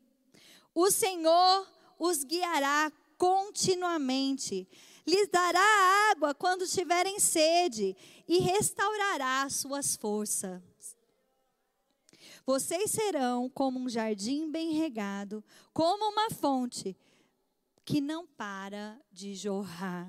[0.75, 1.67] O Senhor
[1.99, 4.69] os guiará continuamente,
[5.07, 7.97] lhes dará água quando tiverem sede
[8.29, 10.63] e restaurará suas forças.
[12.45, 16.95] Vocês serão como um jardim bem regado, como uma fonte
[17.85, 20.07] que não para de jorrar.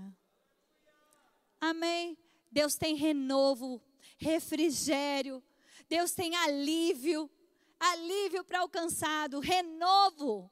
[1.60, 2.18] Amém?
[2.52, 3.82] Deus tem renovo,
[4.18, 5.42] refrigério,
[5.90, 7.30] Deus tem alívio,
[7.80, 10.50] alívio para o cansado, renovo,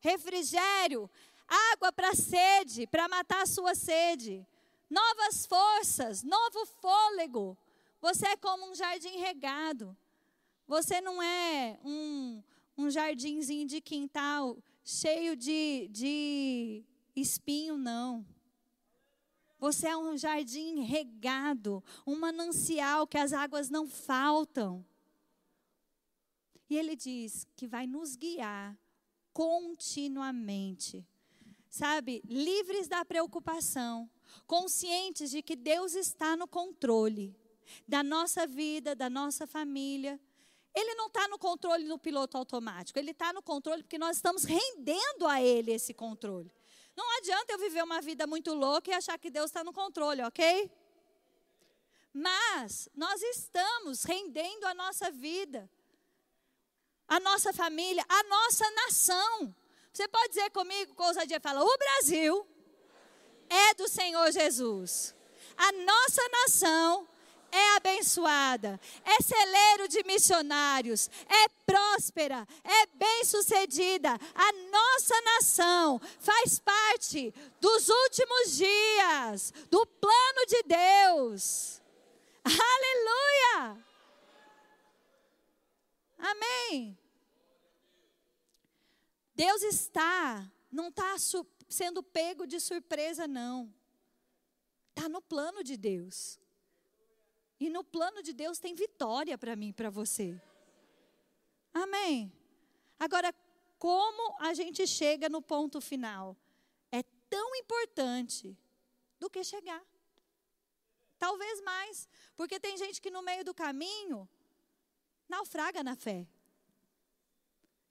[0.00, 1.10] refrigério,
[1.46, 4.46] água para sede, para matar a sua sede,
[4.88, 7.56] novas forças, novo fôlego.
[8.00, 9.96] Você é como um jardim regado.
[10.66, 12.42] Você não é um,
[12.76, 18.24] um jardinzinho de quintal cheio de, de espinho, não.
[19.58, 24.84] Você é um jardim regado, um manancial que as águas não faltam.
[26.70, 28.78] E ele diz que vai nos guiar
[29.32, 31.04] continuamente.
[31.68, 34.08] Sabe, livres da preocupação,
[34.46, 37.36] conscientes de que Deus está no controle
[37.88, 40.20] da nossa vida, da nossa família.
[40.72, 44.44] Ele não está no controle no piloto automático, ele está no controle porque nós estamos
[44.44, 46.52] rendendo a Ele esse controle.
[46.96, 50.22] Não adianta eu viver uma vida muito louca e achar que Deus está no controle,
[50.22, 50.70] ok?
[52.12, 55.68] Mas nós estamos rendendo a nossa vida
[57.10, 59.52] a nossa família, a nossa nação.
[59.92, 62.46] Você pode dizer comigo com ousadia, fala, o Brasil
[63.48, 65.12] é do Senhor Jesus.
[65.56, 67.08] A nossa nação
[67.50, 74.10] é abençoada, é celeiro de missionários, é próspera, é bem-sucedida.
[74.32, 81.82] A nossa nação faz parte dos últimos dias, do plano de Deus.
[82.44, 83.89] Aleluia!
[86.20, 86.98] Amém.
[89.34, 91.16] Deus está, não está
[91.68, 93.72] sendo pego de surpresa, não.
[94.90, 96.38] Está no plano de Deus.
[97.58, 100.40] E no plano de Deus tem vitória para mim e para você.
[101.72, 102.32] Amém.
[102.98, 103.34] Agora,
[103.78, 106.36] como a gente chega no ponto final?
[106.92, 108.56] É tão importante
[109.18, 109.82] do que chegar.
[111.18, 114.28] Talvez mais, porque tem gente que no meio do caminho
[115.30, 116.26] naufraga na fé,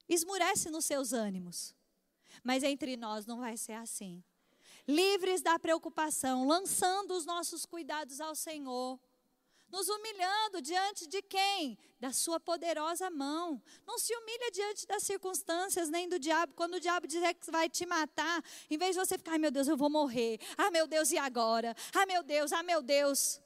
[0.08, 1.74] esmurece nos seus ânimos.
[2.44, 4.22] Mas entre nós não vai ser assim.
[4.86, 9.00] Livres da preocupação, lançando os nossos cuidados ao Senhor
[9.70, 11.78] nos humilhando diante de quem?
[11.98, 13.62] Da sua poderosa mão.
[13.86, 16.52] Não se humilha diante das circunstâncias, nem do diabo.
[16.54, 19.50] Quando o diabo dizer que vai te matar, em vez de você ficar, ai meu
[19.50, 20.40] Deus, eu vou morrer.
[20.56, 21.74] Ah, meu Deus, e agora?
[21.94, 23.40] Ah, meu Deus, ah, meu Deus.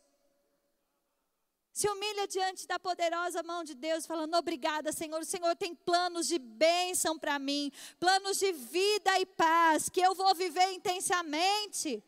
[1.75, 5.21] Se humilha diante da poderosa mão de Deus, falando: Obrigada, Senhor.
[5.21, 10.15] O Senhor tem planos de bênção para mim, planos de vida e paz, que eu
[10.15, 12.01] vou viver intensamente.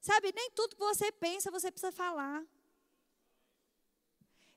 [0.00, 2.42] Sabe, nem tudo que você pensa você precisa falar.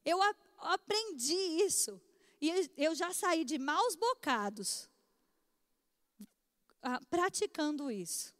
[0.06, 2.02] Eu a, aprendi isso.
[2.40, 4.90] E eu já saí de maus bocados
[6.82, 8.34] a, praticando isso.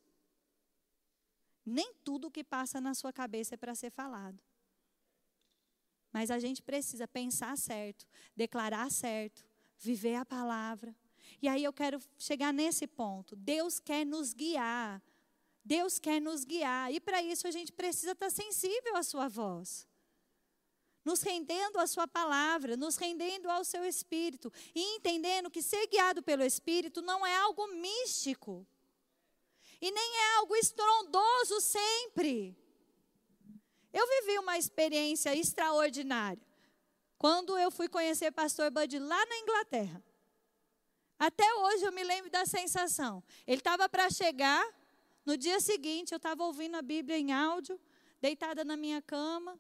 [1.66, 4.42] Nem tudo que passa na sua cabeça é para ser falado.
[6.12, 8.06] Mas a gente precisa pensar certo,
[8.36, 9.46] declarar certo,
[9.78, 10.96] viver a palavra.
[11.42, 13.36] E aí eu quero chegar nesse ponto.
[13.36, 15.02] Deus quer nos guiar
[15.64, 19.88] Deus quer nos guiar e para isso a gente precisa estar sensível à Sua voz.
[21.06, 26.24] Nos rendendo à Sua palavra, nos rendendo ao Seu Espírito e entendendo que ser guiado
[26.24, 28.68] pelo Espírito não é algo místico
[29.82, 32.56] e nem é algo estrondoso sempre.
[33.92, 36.42] Eu vivi uma experiência extraordinária
[37.18, 40.04] quando eu fui conhecer pastor Bud lá na Inglaterra.
[41.20, 43.24] Até hoje eu me lembro da sensação.
[43.46, 44.66] Ele estava para chegar
[45.26, 47.80] no dia seguinte, eu estava ouvindo a Bíblia em áudio,
[48.20, 49.60] deitada na minha cama,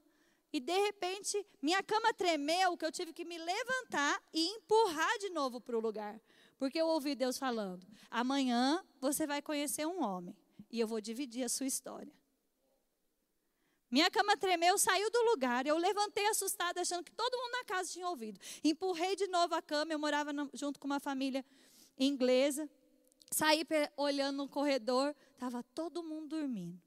[0.53, 5.29] e de repente, minha cama tremeu, que eu tive que me levantar e empurrar de
[5.29, 6.19] novo para o lugar.
[6.61, 10.37] Porque eu ouvi Deus falando: amanhã você vai conhecer um homem,
[10.69, 12.13] e eu vou dividir a sua história.
[13.89, 15.65] Minha cama tremeu, saiu do lugar.
[15.65, 18.39] Eu levantei assustada, achando que todo mundo na casa tinha ouvido.
[18.63, 19.91] Empurrei de novo a cama.
[19.91, 21.43] Eu morava no, junto com uma família
[21.97, 22.69] inglesa.
[23.31, 23.65] Saí
[23.97, 26.79] olhando no corredor, estava todo mundo dormindo.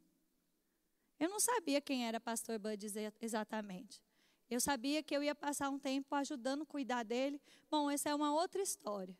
[1.18, 2.86] Eu não sabia quem era pastor Bud
[3.20, 4.00] exatamente.
[4.48, 7.42] Eu sabia que eu ia passar um tempo ajudando a cuidar dele.
[7.68, 9.18] Bom, essa é uma outra história.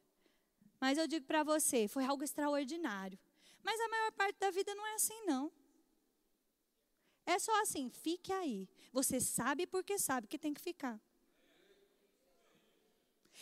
[0.85, 3.18] Mas eu digo para você, foi algo extraordinário.
[3.62, 5.51] Mas a maior parte da vida não é assim, não.
[7.24, 8.68] É só assim, fique aí.
[8.93, 11.01] Você sabe porque sabe que tem que ficar.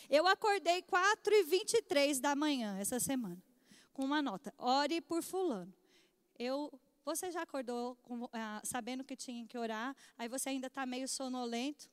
[0.08, 3.42] Eu acordei 4 e 23 da manhã essa semana
[3.92, 5.74] com uma nota: ore por fulano.
[6.38, 6.72] Eu,
[7.04, 9.96] você já acordou com, ah, sabendo que tinha que orar?
[10.16, 11.90] Aí você ainda está meio sonolento?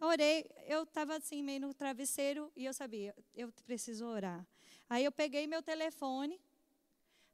[0.00, 4.46] Eu orei, eu estava assim meio no travesseiro e eu sabia, eu preciso orar.
[4.90, 6.40] Aí eu peguei meu telefone.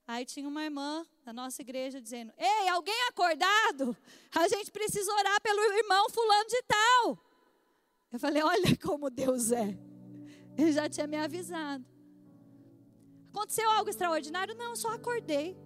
[0.07, 3.97] Aí tinha uma irmã da nossa igreja dizendo: Ei, alguém acordado?
[4.33, 7.19] A gente precisa orar pelo irmão fulano de tal.
[8.13, 9.77] Eu falei: Olha como Deus é.
[10.57, 11.85] Ele já tinha me avisado.
[13.31, 14.55] Aconteceu algo extraordinário?
[14.55, 15.57] Não, só acordei.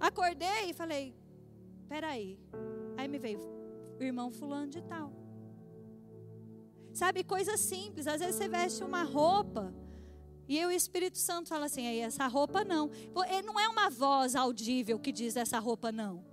[0.00, 1.14] Acordei e falei:
[1.88, 2.38] peraí.
[2.96, 3.38] Aí me veio,
[4.00, 5.21] irmão fulano de tal.
[6.92, 8.06] Sabe, coisa simples.
[8.06, 9.72] Às vezes você veste uma roupa
[10.48, 12.90] e o Espírito Santo fala assim: aí essa roupa não.
[13.44, 16.24] Não é uma voz audível que diz essa roupa não.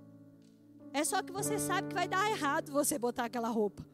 [0.92, 3.86] É só que você sabe que vai dar errado você botar aquela roupa.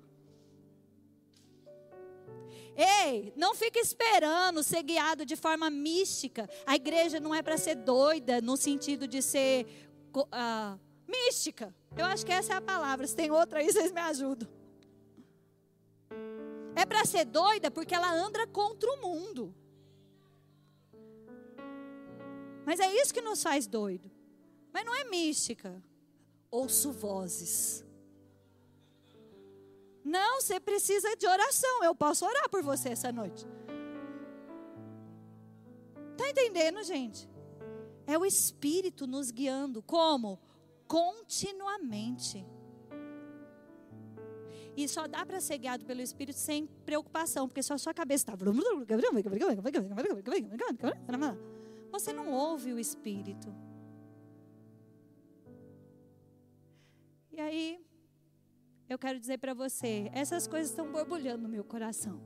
[2.76, 6.48] Ei, não fique esperando ser guiado de forma mística.
[6.66, 9.66] A igreja não é para ser doida no sentido de ser
[10.14, 11.74] uh, mística.
[11.96, 13.06] Eu acho que essa é a palavra.
[13.06, 14.55] Se tem outra aí, vocês me ajudam.
[16.76, 19.54] É para ser doida porque ela anda contra o mundo.
[22.66, 24.10] Mas é isso que nos faz doido.
[24.72, 25.82] Mas não é mística.
[26.50, 27.82] Ouço vozes.
[30.04, 31.82] Não, você precisa de oração.
[31.82, 33.46] Eu posso orar por você essa noite.
[36.16, 37.28] Tá entendendo, gente?
[38.06, 39.82] É o Espírito nos guiando.
[39.82, 40.38] Como?
[40.86, 42.46] Continuamente.
[44.76, 48.22] E só dá para ser guiado pelo Espírito sem preocupação, porque só a sua cabeça
[48.22, 48.36] está.
[51.90, 53.54] Você não ouve o Espírito.
[57.32, 57.84] E aí,
[58.88, 62.20] eu quero dizer para você, essas coisas estão borbulhando no meu coração.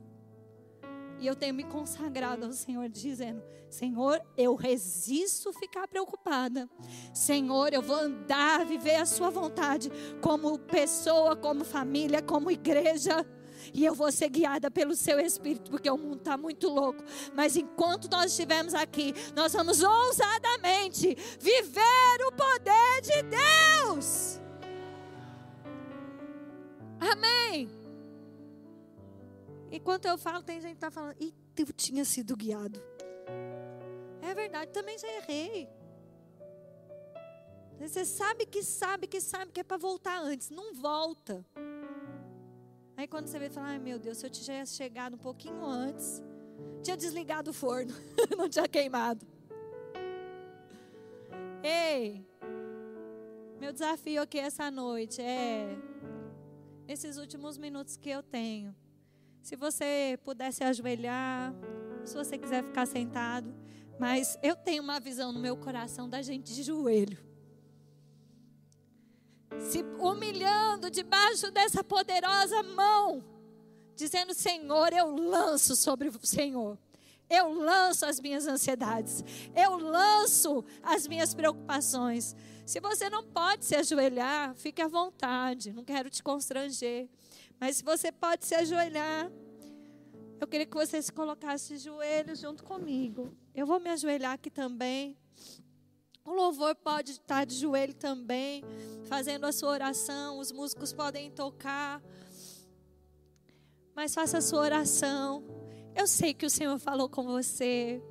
[1.21, 6.67] E eu tenho me consagrado ao Senhor, dizendo: Senhor, eu resisto ficar preocupada.
[7.13, 13.23] Senhor, eu vou andar, viver a Sua vontade, como pessoa, como família, como igreja.
[13.71, 17.03] E eu vou ser guiada pelo seu Espírito, porque o mundo está muito louco.
[17.35, 24.41] Mas enquanto nós estivermos aqui, nós vamos ousadamente viver o poder de Deus.
[26.99, 27.80] Amém.
[29.71, 32.81] Enquanto eu falo, tem gente que está falando, e eu tinha sido guiado.
[34.21, 35.69] É verdade, também já errei.
[37.79, 41.43] Você sabe que sabe que sabe que é para voltar antes, não volta.
[42.95, 46.21] Aí quando você vê, fala, ai meu Deus, se eu tivesse chegado um pouquinho antes,
[46.83, 47.93] tinha desligado o forno,
[48.37, 49.25] não tinha queimado.
[51.63, 52.23] Ei,
[53.59, 55.75] meu desafio aqui essa noite é,
[56.87, 58.75] nesses últimos minutos que eu tenho,
[59.41, 61.53] se você pudesse ajoelhar,
[62.05, 63.53] se você quiser ficar sentado,
[63.99, 67.31] mas eu tenho uma visão no meu coração da gente de joelho
[69.59, 73.23] se humilhando debaixo dessa poderosa mão,
[73.95, 76.77] dizendo: Senhor, eu lanço sobre o Senhor.
[77.29, 79.23] Eu lanço as minhas ansiedades.
[79.55, 82.35] Eu lanço as minhas preocupações.
[82.65, 85.71] Se você não pode se ajoelhar, fique à vontade.
[85.71, 87.07] Não quero te constranger.
[87.61, 89.31] Mas se você pode se ajoelhar,
[90.39, 93.37] eu queria que você se colocasse de joelhos junto comigo.
[93.53, 95.15] Eu vou me ajoelhar aqui também.
[96.25, 98.63] O louvor pode estar de joelho também,
[99.05, 100.39] fazendo a sua oração.
[100.39, 102.01] Os músicos podem tocar.
[103.93, 105.43] Mas faça a sua oração.
[105.95, 108.01] Eu sei que o Senhor falou com você.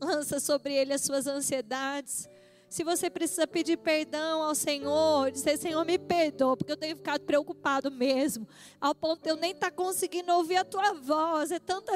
[0.00, 2.28] Lança sobre ele as suas ansiedades.
[2.74, 7.20] Se você precisa pedir perdão ao Senhor, dizer, Senhor, me perdoa, porque eu tenho ficado
[7.20, 8.48] preocupado mesmo,
[8.80, 11.92] ao ponto de eu nem estar tá conseguindo ouvir a tua voz, é tanta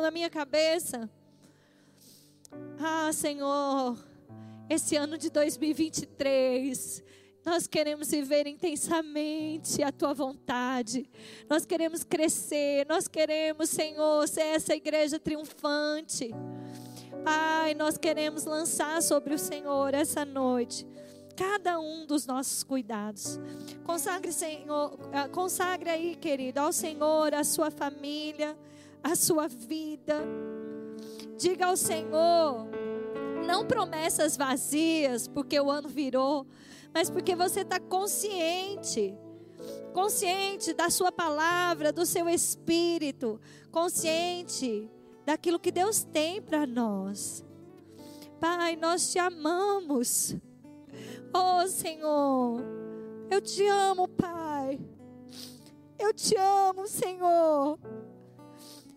[0.00, 1.10] na minha cabeça.
[2.78, 3.98] Ah, Senhor,
[4.70, 7.02] esse ano de 2023,
[7.44, 11.10] nós queremos viver intensamente a tua vontade.
[11.50, 12.86] Nós queremos crescer.
[12.88, 16.32] Nós queremos, Senhor, ser essa igreja triunfante.
[17.24, 20.86] Pai, nós queremos lançar sobre o Senhor essa noite
[21.38, 23.38] cada um dos nossos cuidados.
[23.84, 28.58] Consagre, Senhor, ah, consagre aí, querido, ao Senhor, a sua família,
[29.04, 30.20] a sua vida.
[31.38, 32.66] Diga ao Senhor,
[33.46, 36.44] não promessas vazias, porque o ano virou,
[36.92, 39.16] mas porque você está consciente,
[39.92, 43.40] consciente da Sua palavra, do seu espírito,
[43.70, 44.90] consciente
[45.28, 47.44] daquilo que Deus tem para nós.
[48.40, 50.34] Pai, nós te amamos.
[51.34, 52.62] Oh Senhor,
[53.30, 54.80] eu te amo, Pai.
[55.98, 57.78] Eu te amo, Senhor.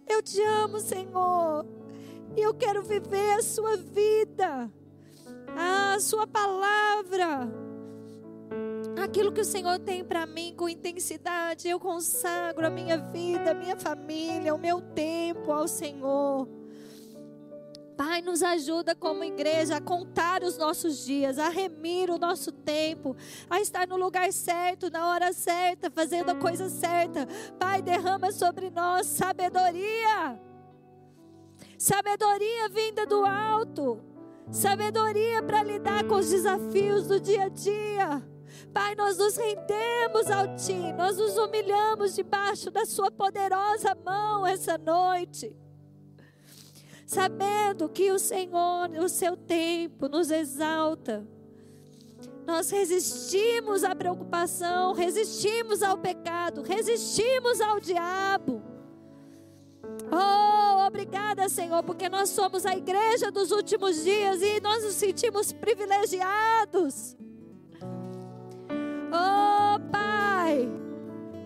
[0.07, 1.65] Eu te amo, Senhor.
[2.37, 4.71] E eu quero viver a sua vida,
[5.57, 7.51] a sua palavra.
[9.03, 13.53] Aquilo que o Senhor tem para mim com intensidade, eu consagro a minha vida, a
[13.53, 16.47] minha família, o meu tempo ao Senhor.
[17.97, 23.15] Pai, nos ajuda como igreja a contar os nossos dias, a remir o nosso tempo,
[23.49, 27.27] a estar no lugar certo, na hora certa, fazendo a coisa certa.
[27.59, 30.39] Pai, derrama sobre nós sabedoria
[31.81, 33.99] sabedoria vinda do alto,
[34.51, 38.23] sabedoria para lidar com os desafios do dia a dia.
[38.73, 44.77] Pai, nós nos rendemos ao Ti, nós nos humilhamos debaixo da Sua poderosa mão essa
[44.77, 45.55] noite,
[47.05, 51.27] sabendo que o Senhor, o Seu tempo, nos exalta.
[52.45, 58.61] Nós resistimos à preocupação, resistimos ao pecado, resistimos ao diabo.
[60.11, 65.51] Oh, obrigada, Senhor, porque nós somos a igreja dos últimos dias e nós nos sentimos
[65.53, 67.15] privilegiados.
[69.11, 70.69] Oh, Pai.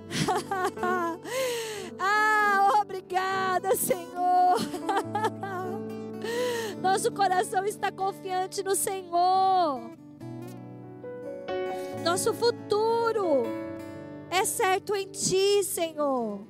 [1.99, 4.57] ah, obrigada, Senhor.
[6.79, 9.81] Nosso coração está confiante no Senhor.
[12.03, 13.43] Nosso futuro
[14.29, 16.45] é certo em Ti, Senhor.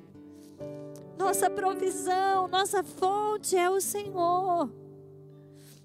[1.16, 4.70] Nossa provisão, nossa fonte é o Senhor.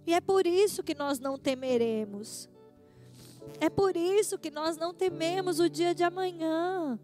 [0.06, 2.51] E é por isso que nós não temeremos.
[3.60, 7.00] É por isso que nós não tememos o dia de amanhã.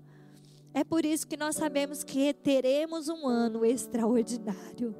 [0.73, 4.95] É por isso que nós sabemos que teremos um ano extraordinário.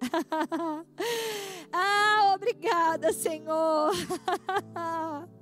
[1.72, 3.92] ah, obrigada, Senhor.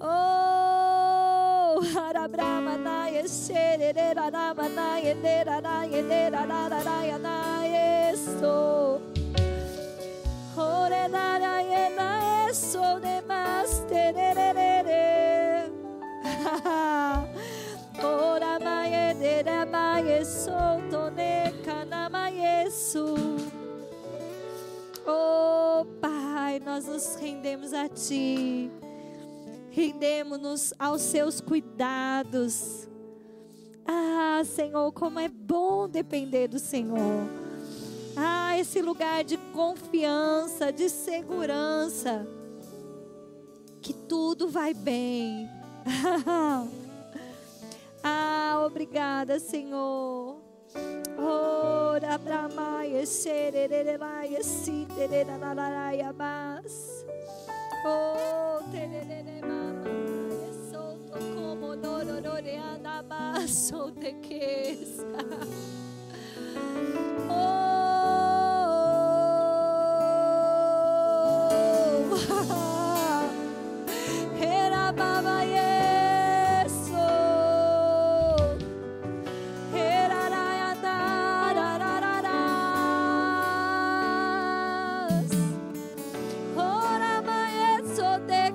[0.00, 2.84] Oh, Harabramanaya
[10.56, 11.08] Ora
[19.10, 23.14] e, dera maie soto ne cana maiesu.
[25.06, 28.70] Oh Pai, nós nos rendemos a Ti.
[29.70, 32.88] Rendemos-nos aos Seus cuidados.
[33.84, 37.43] Ah, Senhor, como é bom depender do Senhor.
[38.16, 42.26] Ah, esse lugar de confiança, de segurança.
[43.82, 45.50] Que tudo vai bem.
[48.02, 50.38] ah, obrigada, Senhor.
[51.18, 57.04] Ora bramaia xererelaia si tereralaia mas.
[57.86, 59.84] Oh, tererele mama.
[60.70, 63.72] Solto como norororeana mas
[74.96, 75.74] Baba Yeso.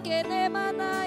[0.03, 1.05] Que ne mana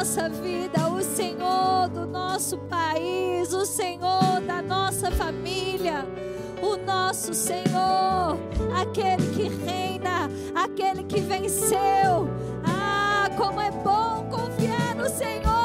[0.00, 6.06] nossa vida, o Senhor do nosso país, o Senhor da nossa família,
[6.62, 8.38] o nosso Senhor,
[8.80, 12.30] aquele que reina, aquele que venceu.
[12.66, 15.59] Ah, como é bom confiar no Senhor.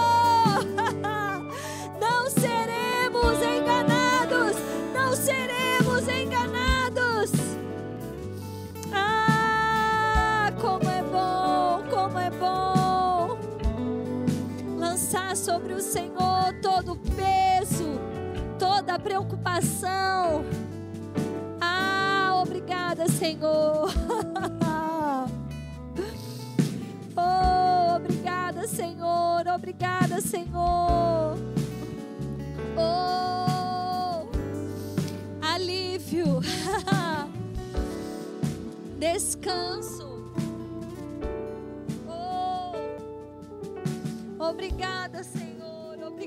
[15.16, 18.00] lançar sobre o Senhor todo o peso,
[18.60, 20.44] toda a preocupação.
[21.62, 23.90] Ah, obrigada, Senhor.
[27.16, 29.48] oh, obrigada, Senhor.
[29.48, 31.38] Obrigada, Senhor.
[32.78, 34.28] Oh,
[35.42, 36.42] alívio.
[39.00, 40.26] Descanso.
[42.06, 42.74] Oh,
[44.40, 45.05] obrigada.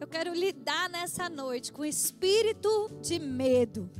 [0.00, 3.90] eu quero lidar nessa noite com espírito de medo.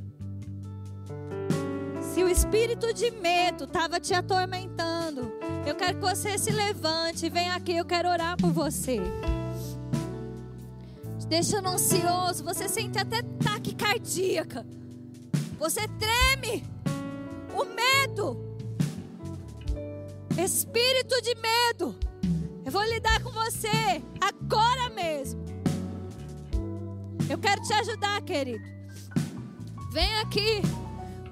[2.01, 5.31] Se o espírito de medo estava te atormentando,
[5.65, 8.99] eu quero que você se levante, venha aqui, eu quero orar por você.
[11.27, 14.65] Deixando ansioso, você sente até taquicardíaca.
[15.57, 16.65] Você treme.
[17.55, 18.57] O medo.
[20.37, 21.95] Espírito de medo.
[22.65, 25.50] Eu vou lidar com você agora mesmo.
[27.31, 28.61] Eu quero te ajudar, querido.
[29.89, 30.61] Vem aqui.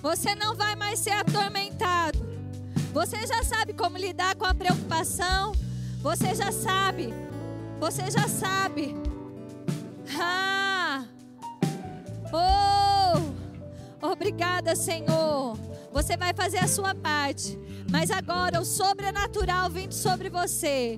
[0.02, 2.18] Você não vai mais ser atormentado.
[2.94, 5.52] Você já sabe como lidar com a preocupação.
[6.02, 7.14] Você já sabe.
[7.82, 8.96] Você já sabe.
[10.18, 11.04] Ah!
[12.32, 14.08] Oh!
[14.08, 15.60] Obrigada, Senhor.
[15.92, 17.60] Você vai fazer a sua parte.
[17.92, 20.98] Mas agora o sobrenatural vindo sobre você.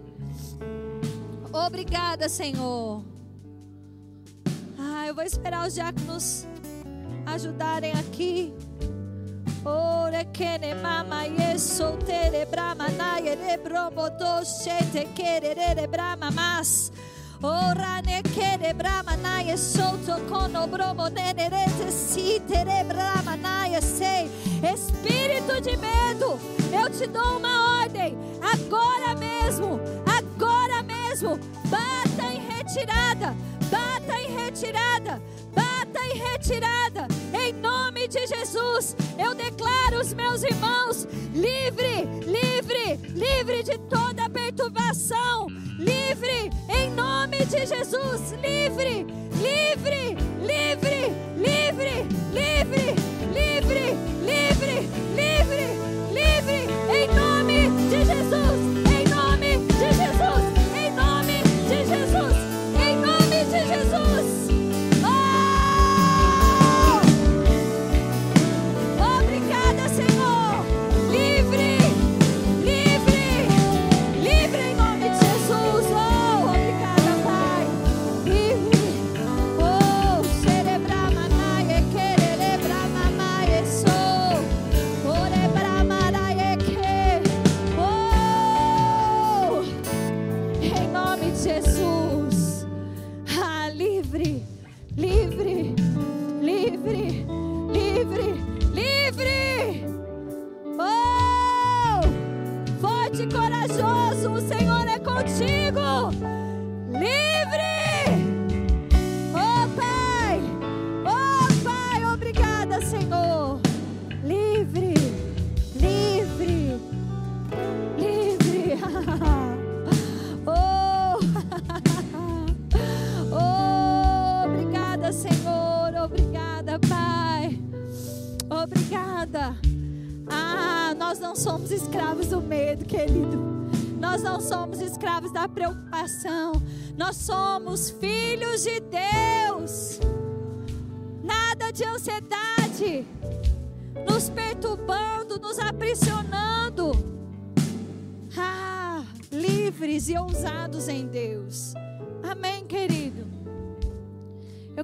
[1.51, 3.10] Obrigada, Senhor.
[5.11, 6.47] Eu vou esperar os diáconos
[7.25, 8.53] ajudarem aqui.
[9.65, 16.93] Ore kene mama yeso tere brama na yere bromo do shete kerere brama mas.
[17.43, 24.31] Ora ne kere brama na yeso to kono bromo nerete si tere brama na sei.
[24.63, 26.39] Espírito de medo,
[26.71, 28.17] eu te dou uma ordem.
[28.41, 31.37] Agora mesmo, agora mesmo.
[31.69, 33.35] Bata em retirada,
[33.71, 35.21] bata em retirada,
[35.55, 43.63] bata em retirada em nome de Jesus, eu declaro os meus irmãos livre, livre, livre
[43.63, 45.47] de toda perturbação.
[45.79, 48.33] Livre, em nome de Jesus.
[48.41, 49.05] Livre,
[49.41, 52.95] livre, livre, livre, livre,
[53.33, 55.63] livre, livre, livre,
[56.13, 58.90] livre, em nome de Jesus.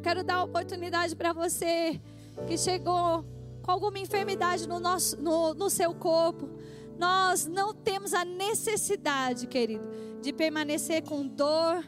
[0.08, 2.00] Quero dar oportunidade para você
[2.48, 3.26] que chegou
[3.62, 6.50] com alguma enfermidade no, nosso, no, no seu corpo.
[6.98, 9.84] Nós não temos a necessidade, querido,
[10.22, 11.84] de permanecer com dor,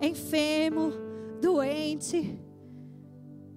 [0.00, 0.92] enfermo,
[1.40, 2.38] doente.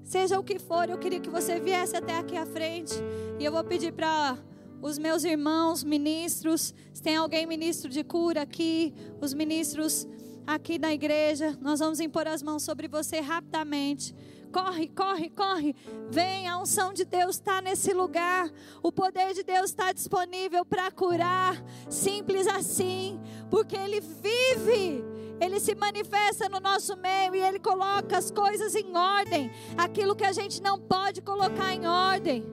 [0.03, 2.95] Seja o que for, eu queria que você viesse até aqui à frente.
[3.37, 4.35] E eu vou pedir para
[4.81, 10.07] os meus irmãos ministros, se tem alguém ministro de cura aqui, os ministros
[10.47, 14.15] aqui da igreja, nós vamos impor as mãos sobre você rapidamente.
[14.51, 15.75] Corre, corre, corre.
[16.09, 18.49] Vem, a unção de Deus está nesse lugar.
[18.81, 21.61] O poder de Deus está disponível para curar.
[21.89, 23.19] Simples assim,
[23.51, 25.03] porque Ele vive.
[25.39, 29.51] Ele se manifesta no nosso meio e Ele coloca as coisas em ordem.
[29.77, 32.43] Aquilo que a gente não pode colocar em ordem.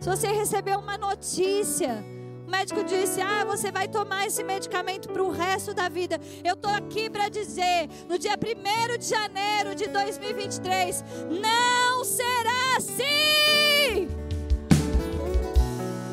[0.00, 2.04] Se você recebeu uma notícia,
[2.48, 6.18] o médico disse: Ah, você vai tomar esse medicamento para o resto da vida.
[6.42, 11.04] Eu estou aqui para dizer: no dia 1 de janeiro de 2023,
[11.42, 14.08] não será assim.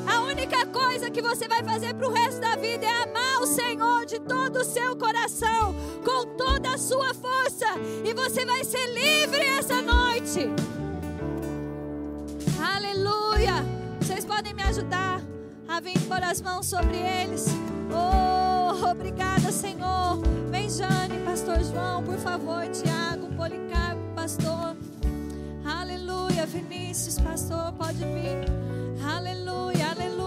[0.05, 3.47] A única coisa que você vai fazer para o resto da vida é amar o
[3.47, 5.73] Senhor de todo o seu coração,
[6.03, 7.67] com toda a sua força,
[8.03, 10.49] e você vai ser livre essa noite.
[12.59, 13.65] Aleluia!
[14.01, 15.34] Vocês podem me ajudar
[15.75, 17.47] a vir pôr as mãos sobre eles.
[17.91, 20.21] Oh, obrigada, Senhor.
[20.49, 24.75] Vem, Jane, Pastor João, por favor, Tiago, Policarpo, Pastor.
[25.65, 28.45] Aleluia, Vinícius, Pastor, pode vir.
[29.03, 30.25] Aleluia, aleluia.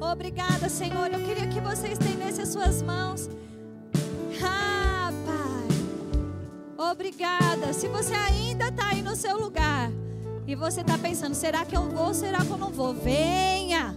[0.00, 1.12] Obrigada, Senhor.
[1.12, 3.28] Eu queria que você estendesse as suas mãos.
[4.40, 6.90] Ah, Pai.
[6.90, 7.72] Obrigada.
[7.72, 9.90] Se você ainda está aí no seu lugar
[10.46, 12.12] e você está pensando, será que eu vou?
[12.12, 12.92] Será que eu não vou?
[12.92, 13.94] Venha.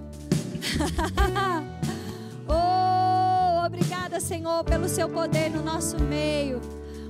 [2.47, 6.61] oh, obrigada, Senhor, pelo seu poder no nosso meio.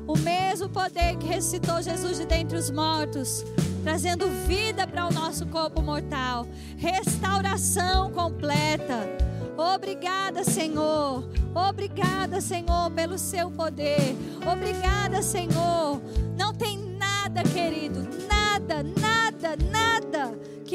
[0.08, 3.44] O mesmo poder que ressuscitou Jesus de dentre os mortos,
[3.84, 9.08] trazendo vida para o nosso corpo mortal, restauração completa.
[9.56, 11.24] Obrigada, Senhor.
[11.54, 14.16] Obrigada, Senhor, pelo seu poder.
[14.52, 16.02] Obrigada, Senhor.
[16.38, 19.07] Não tem nada, querido, nada, nada, nada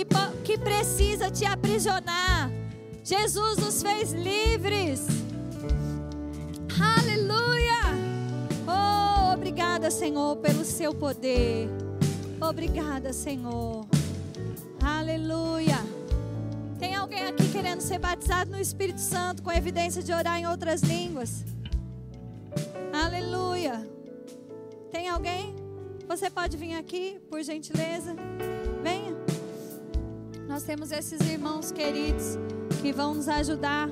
[0.05, 2.50] que, que precisa te aprisionar.
[3.05, 5.07] Jesus nos fez livres.
[6.80, 7.82] Aleluia.
[8.66, 11.68] Oh, obrigada, Senhor, pelo seu poder.
[12.40, 13.86] Obrigada, Senhor.
[14.80, 15.78] Aleluia.
[16.78, 20.82] Tem alguém aqui querendo ser batizado no Espírito Santo com evidência de orar em outras
[20.82, 21.44] línguas?
[22.92, 23.88] Aleluia.
[24.90, 25.55] Tem alguém?
[26.09, 28.14] Você pode vir aqui, por gentileza?
[28.82, 29.01] Venha.
[30.53, 32.36] Nós temos esses irmãos queridos
[32.82, 33.80] que vão nos ajudar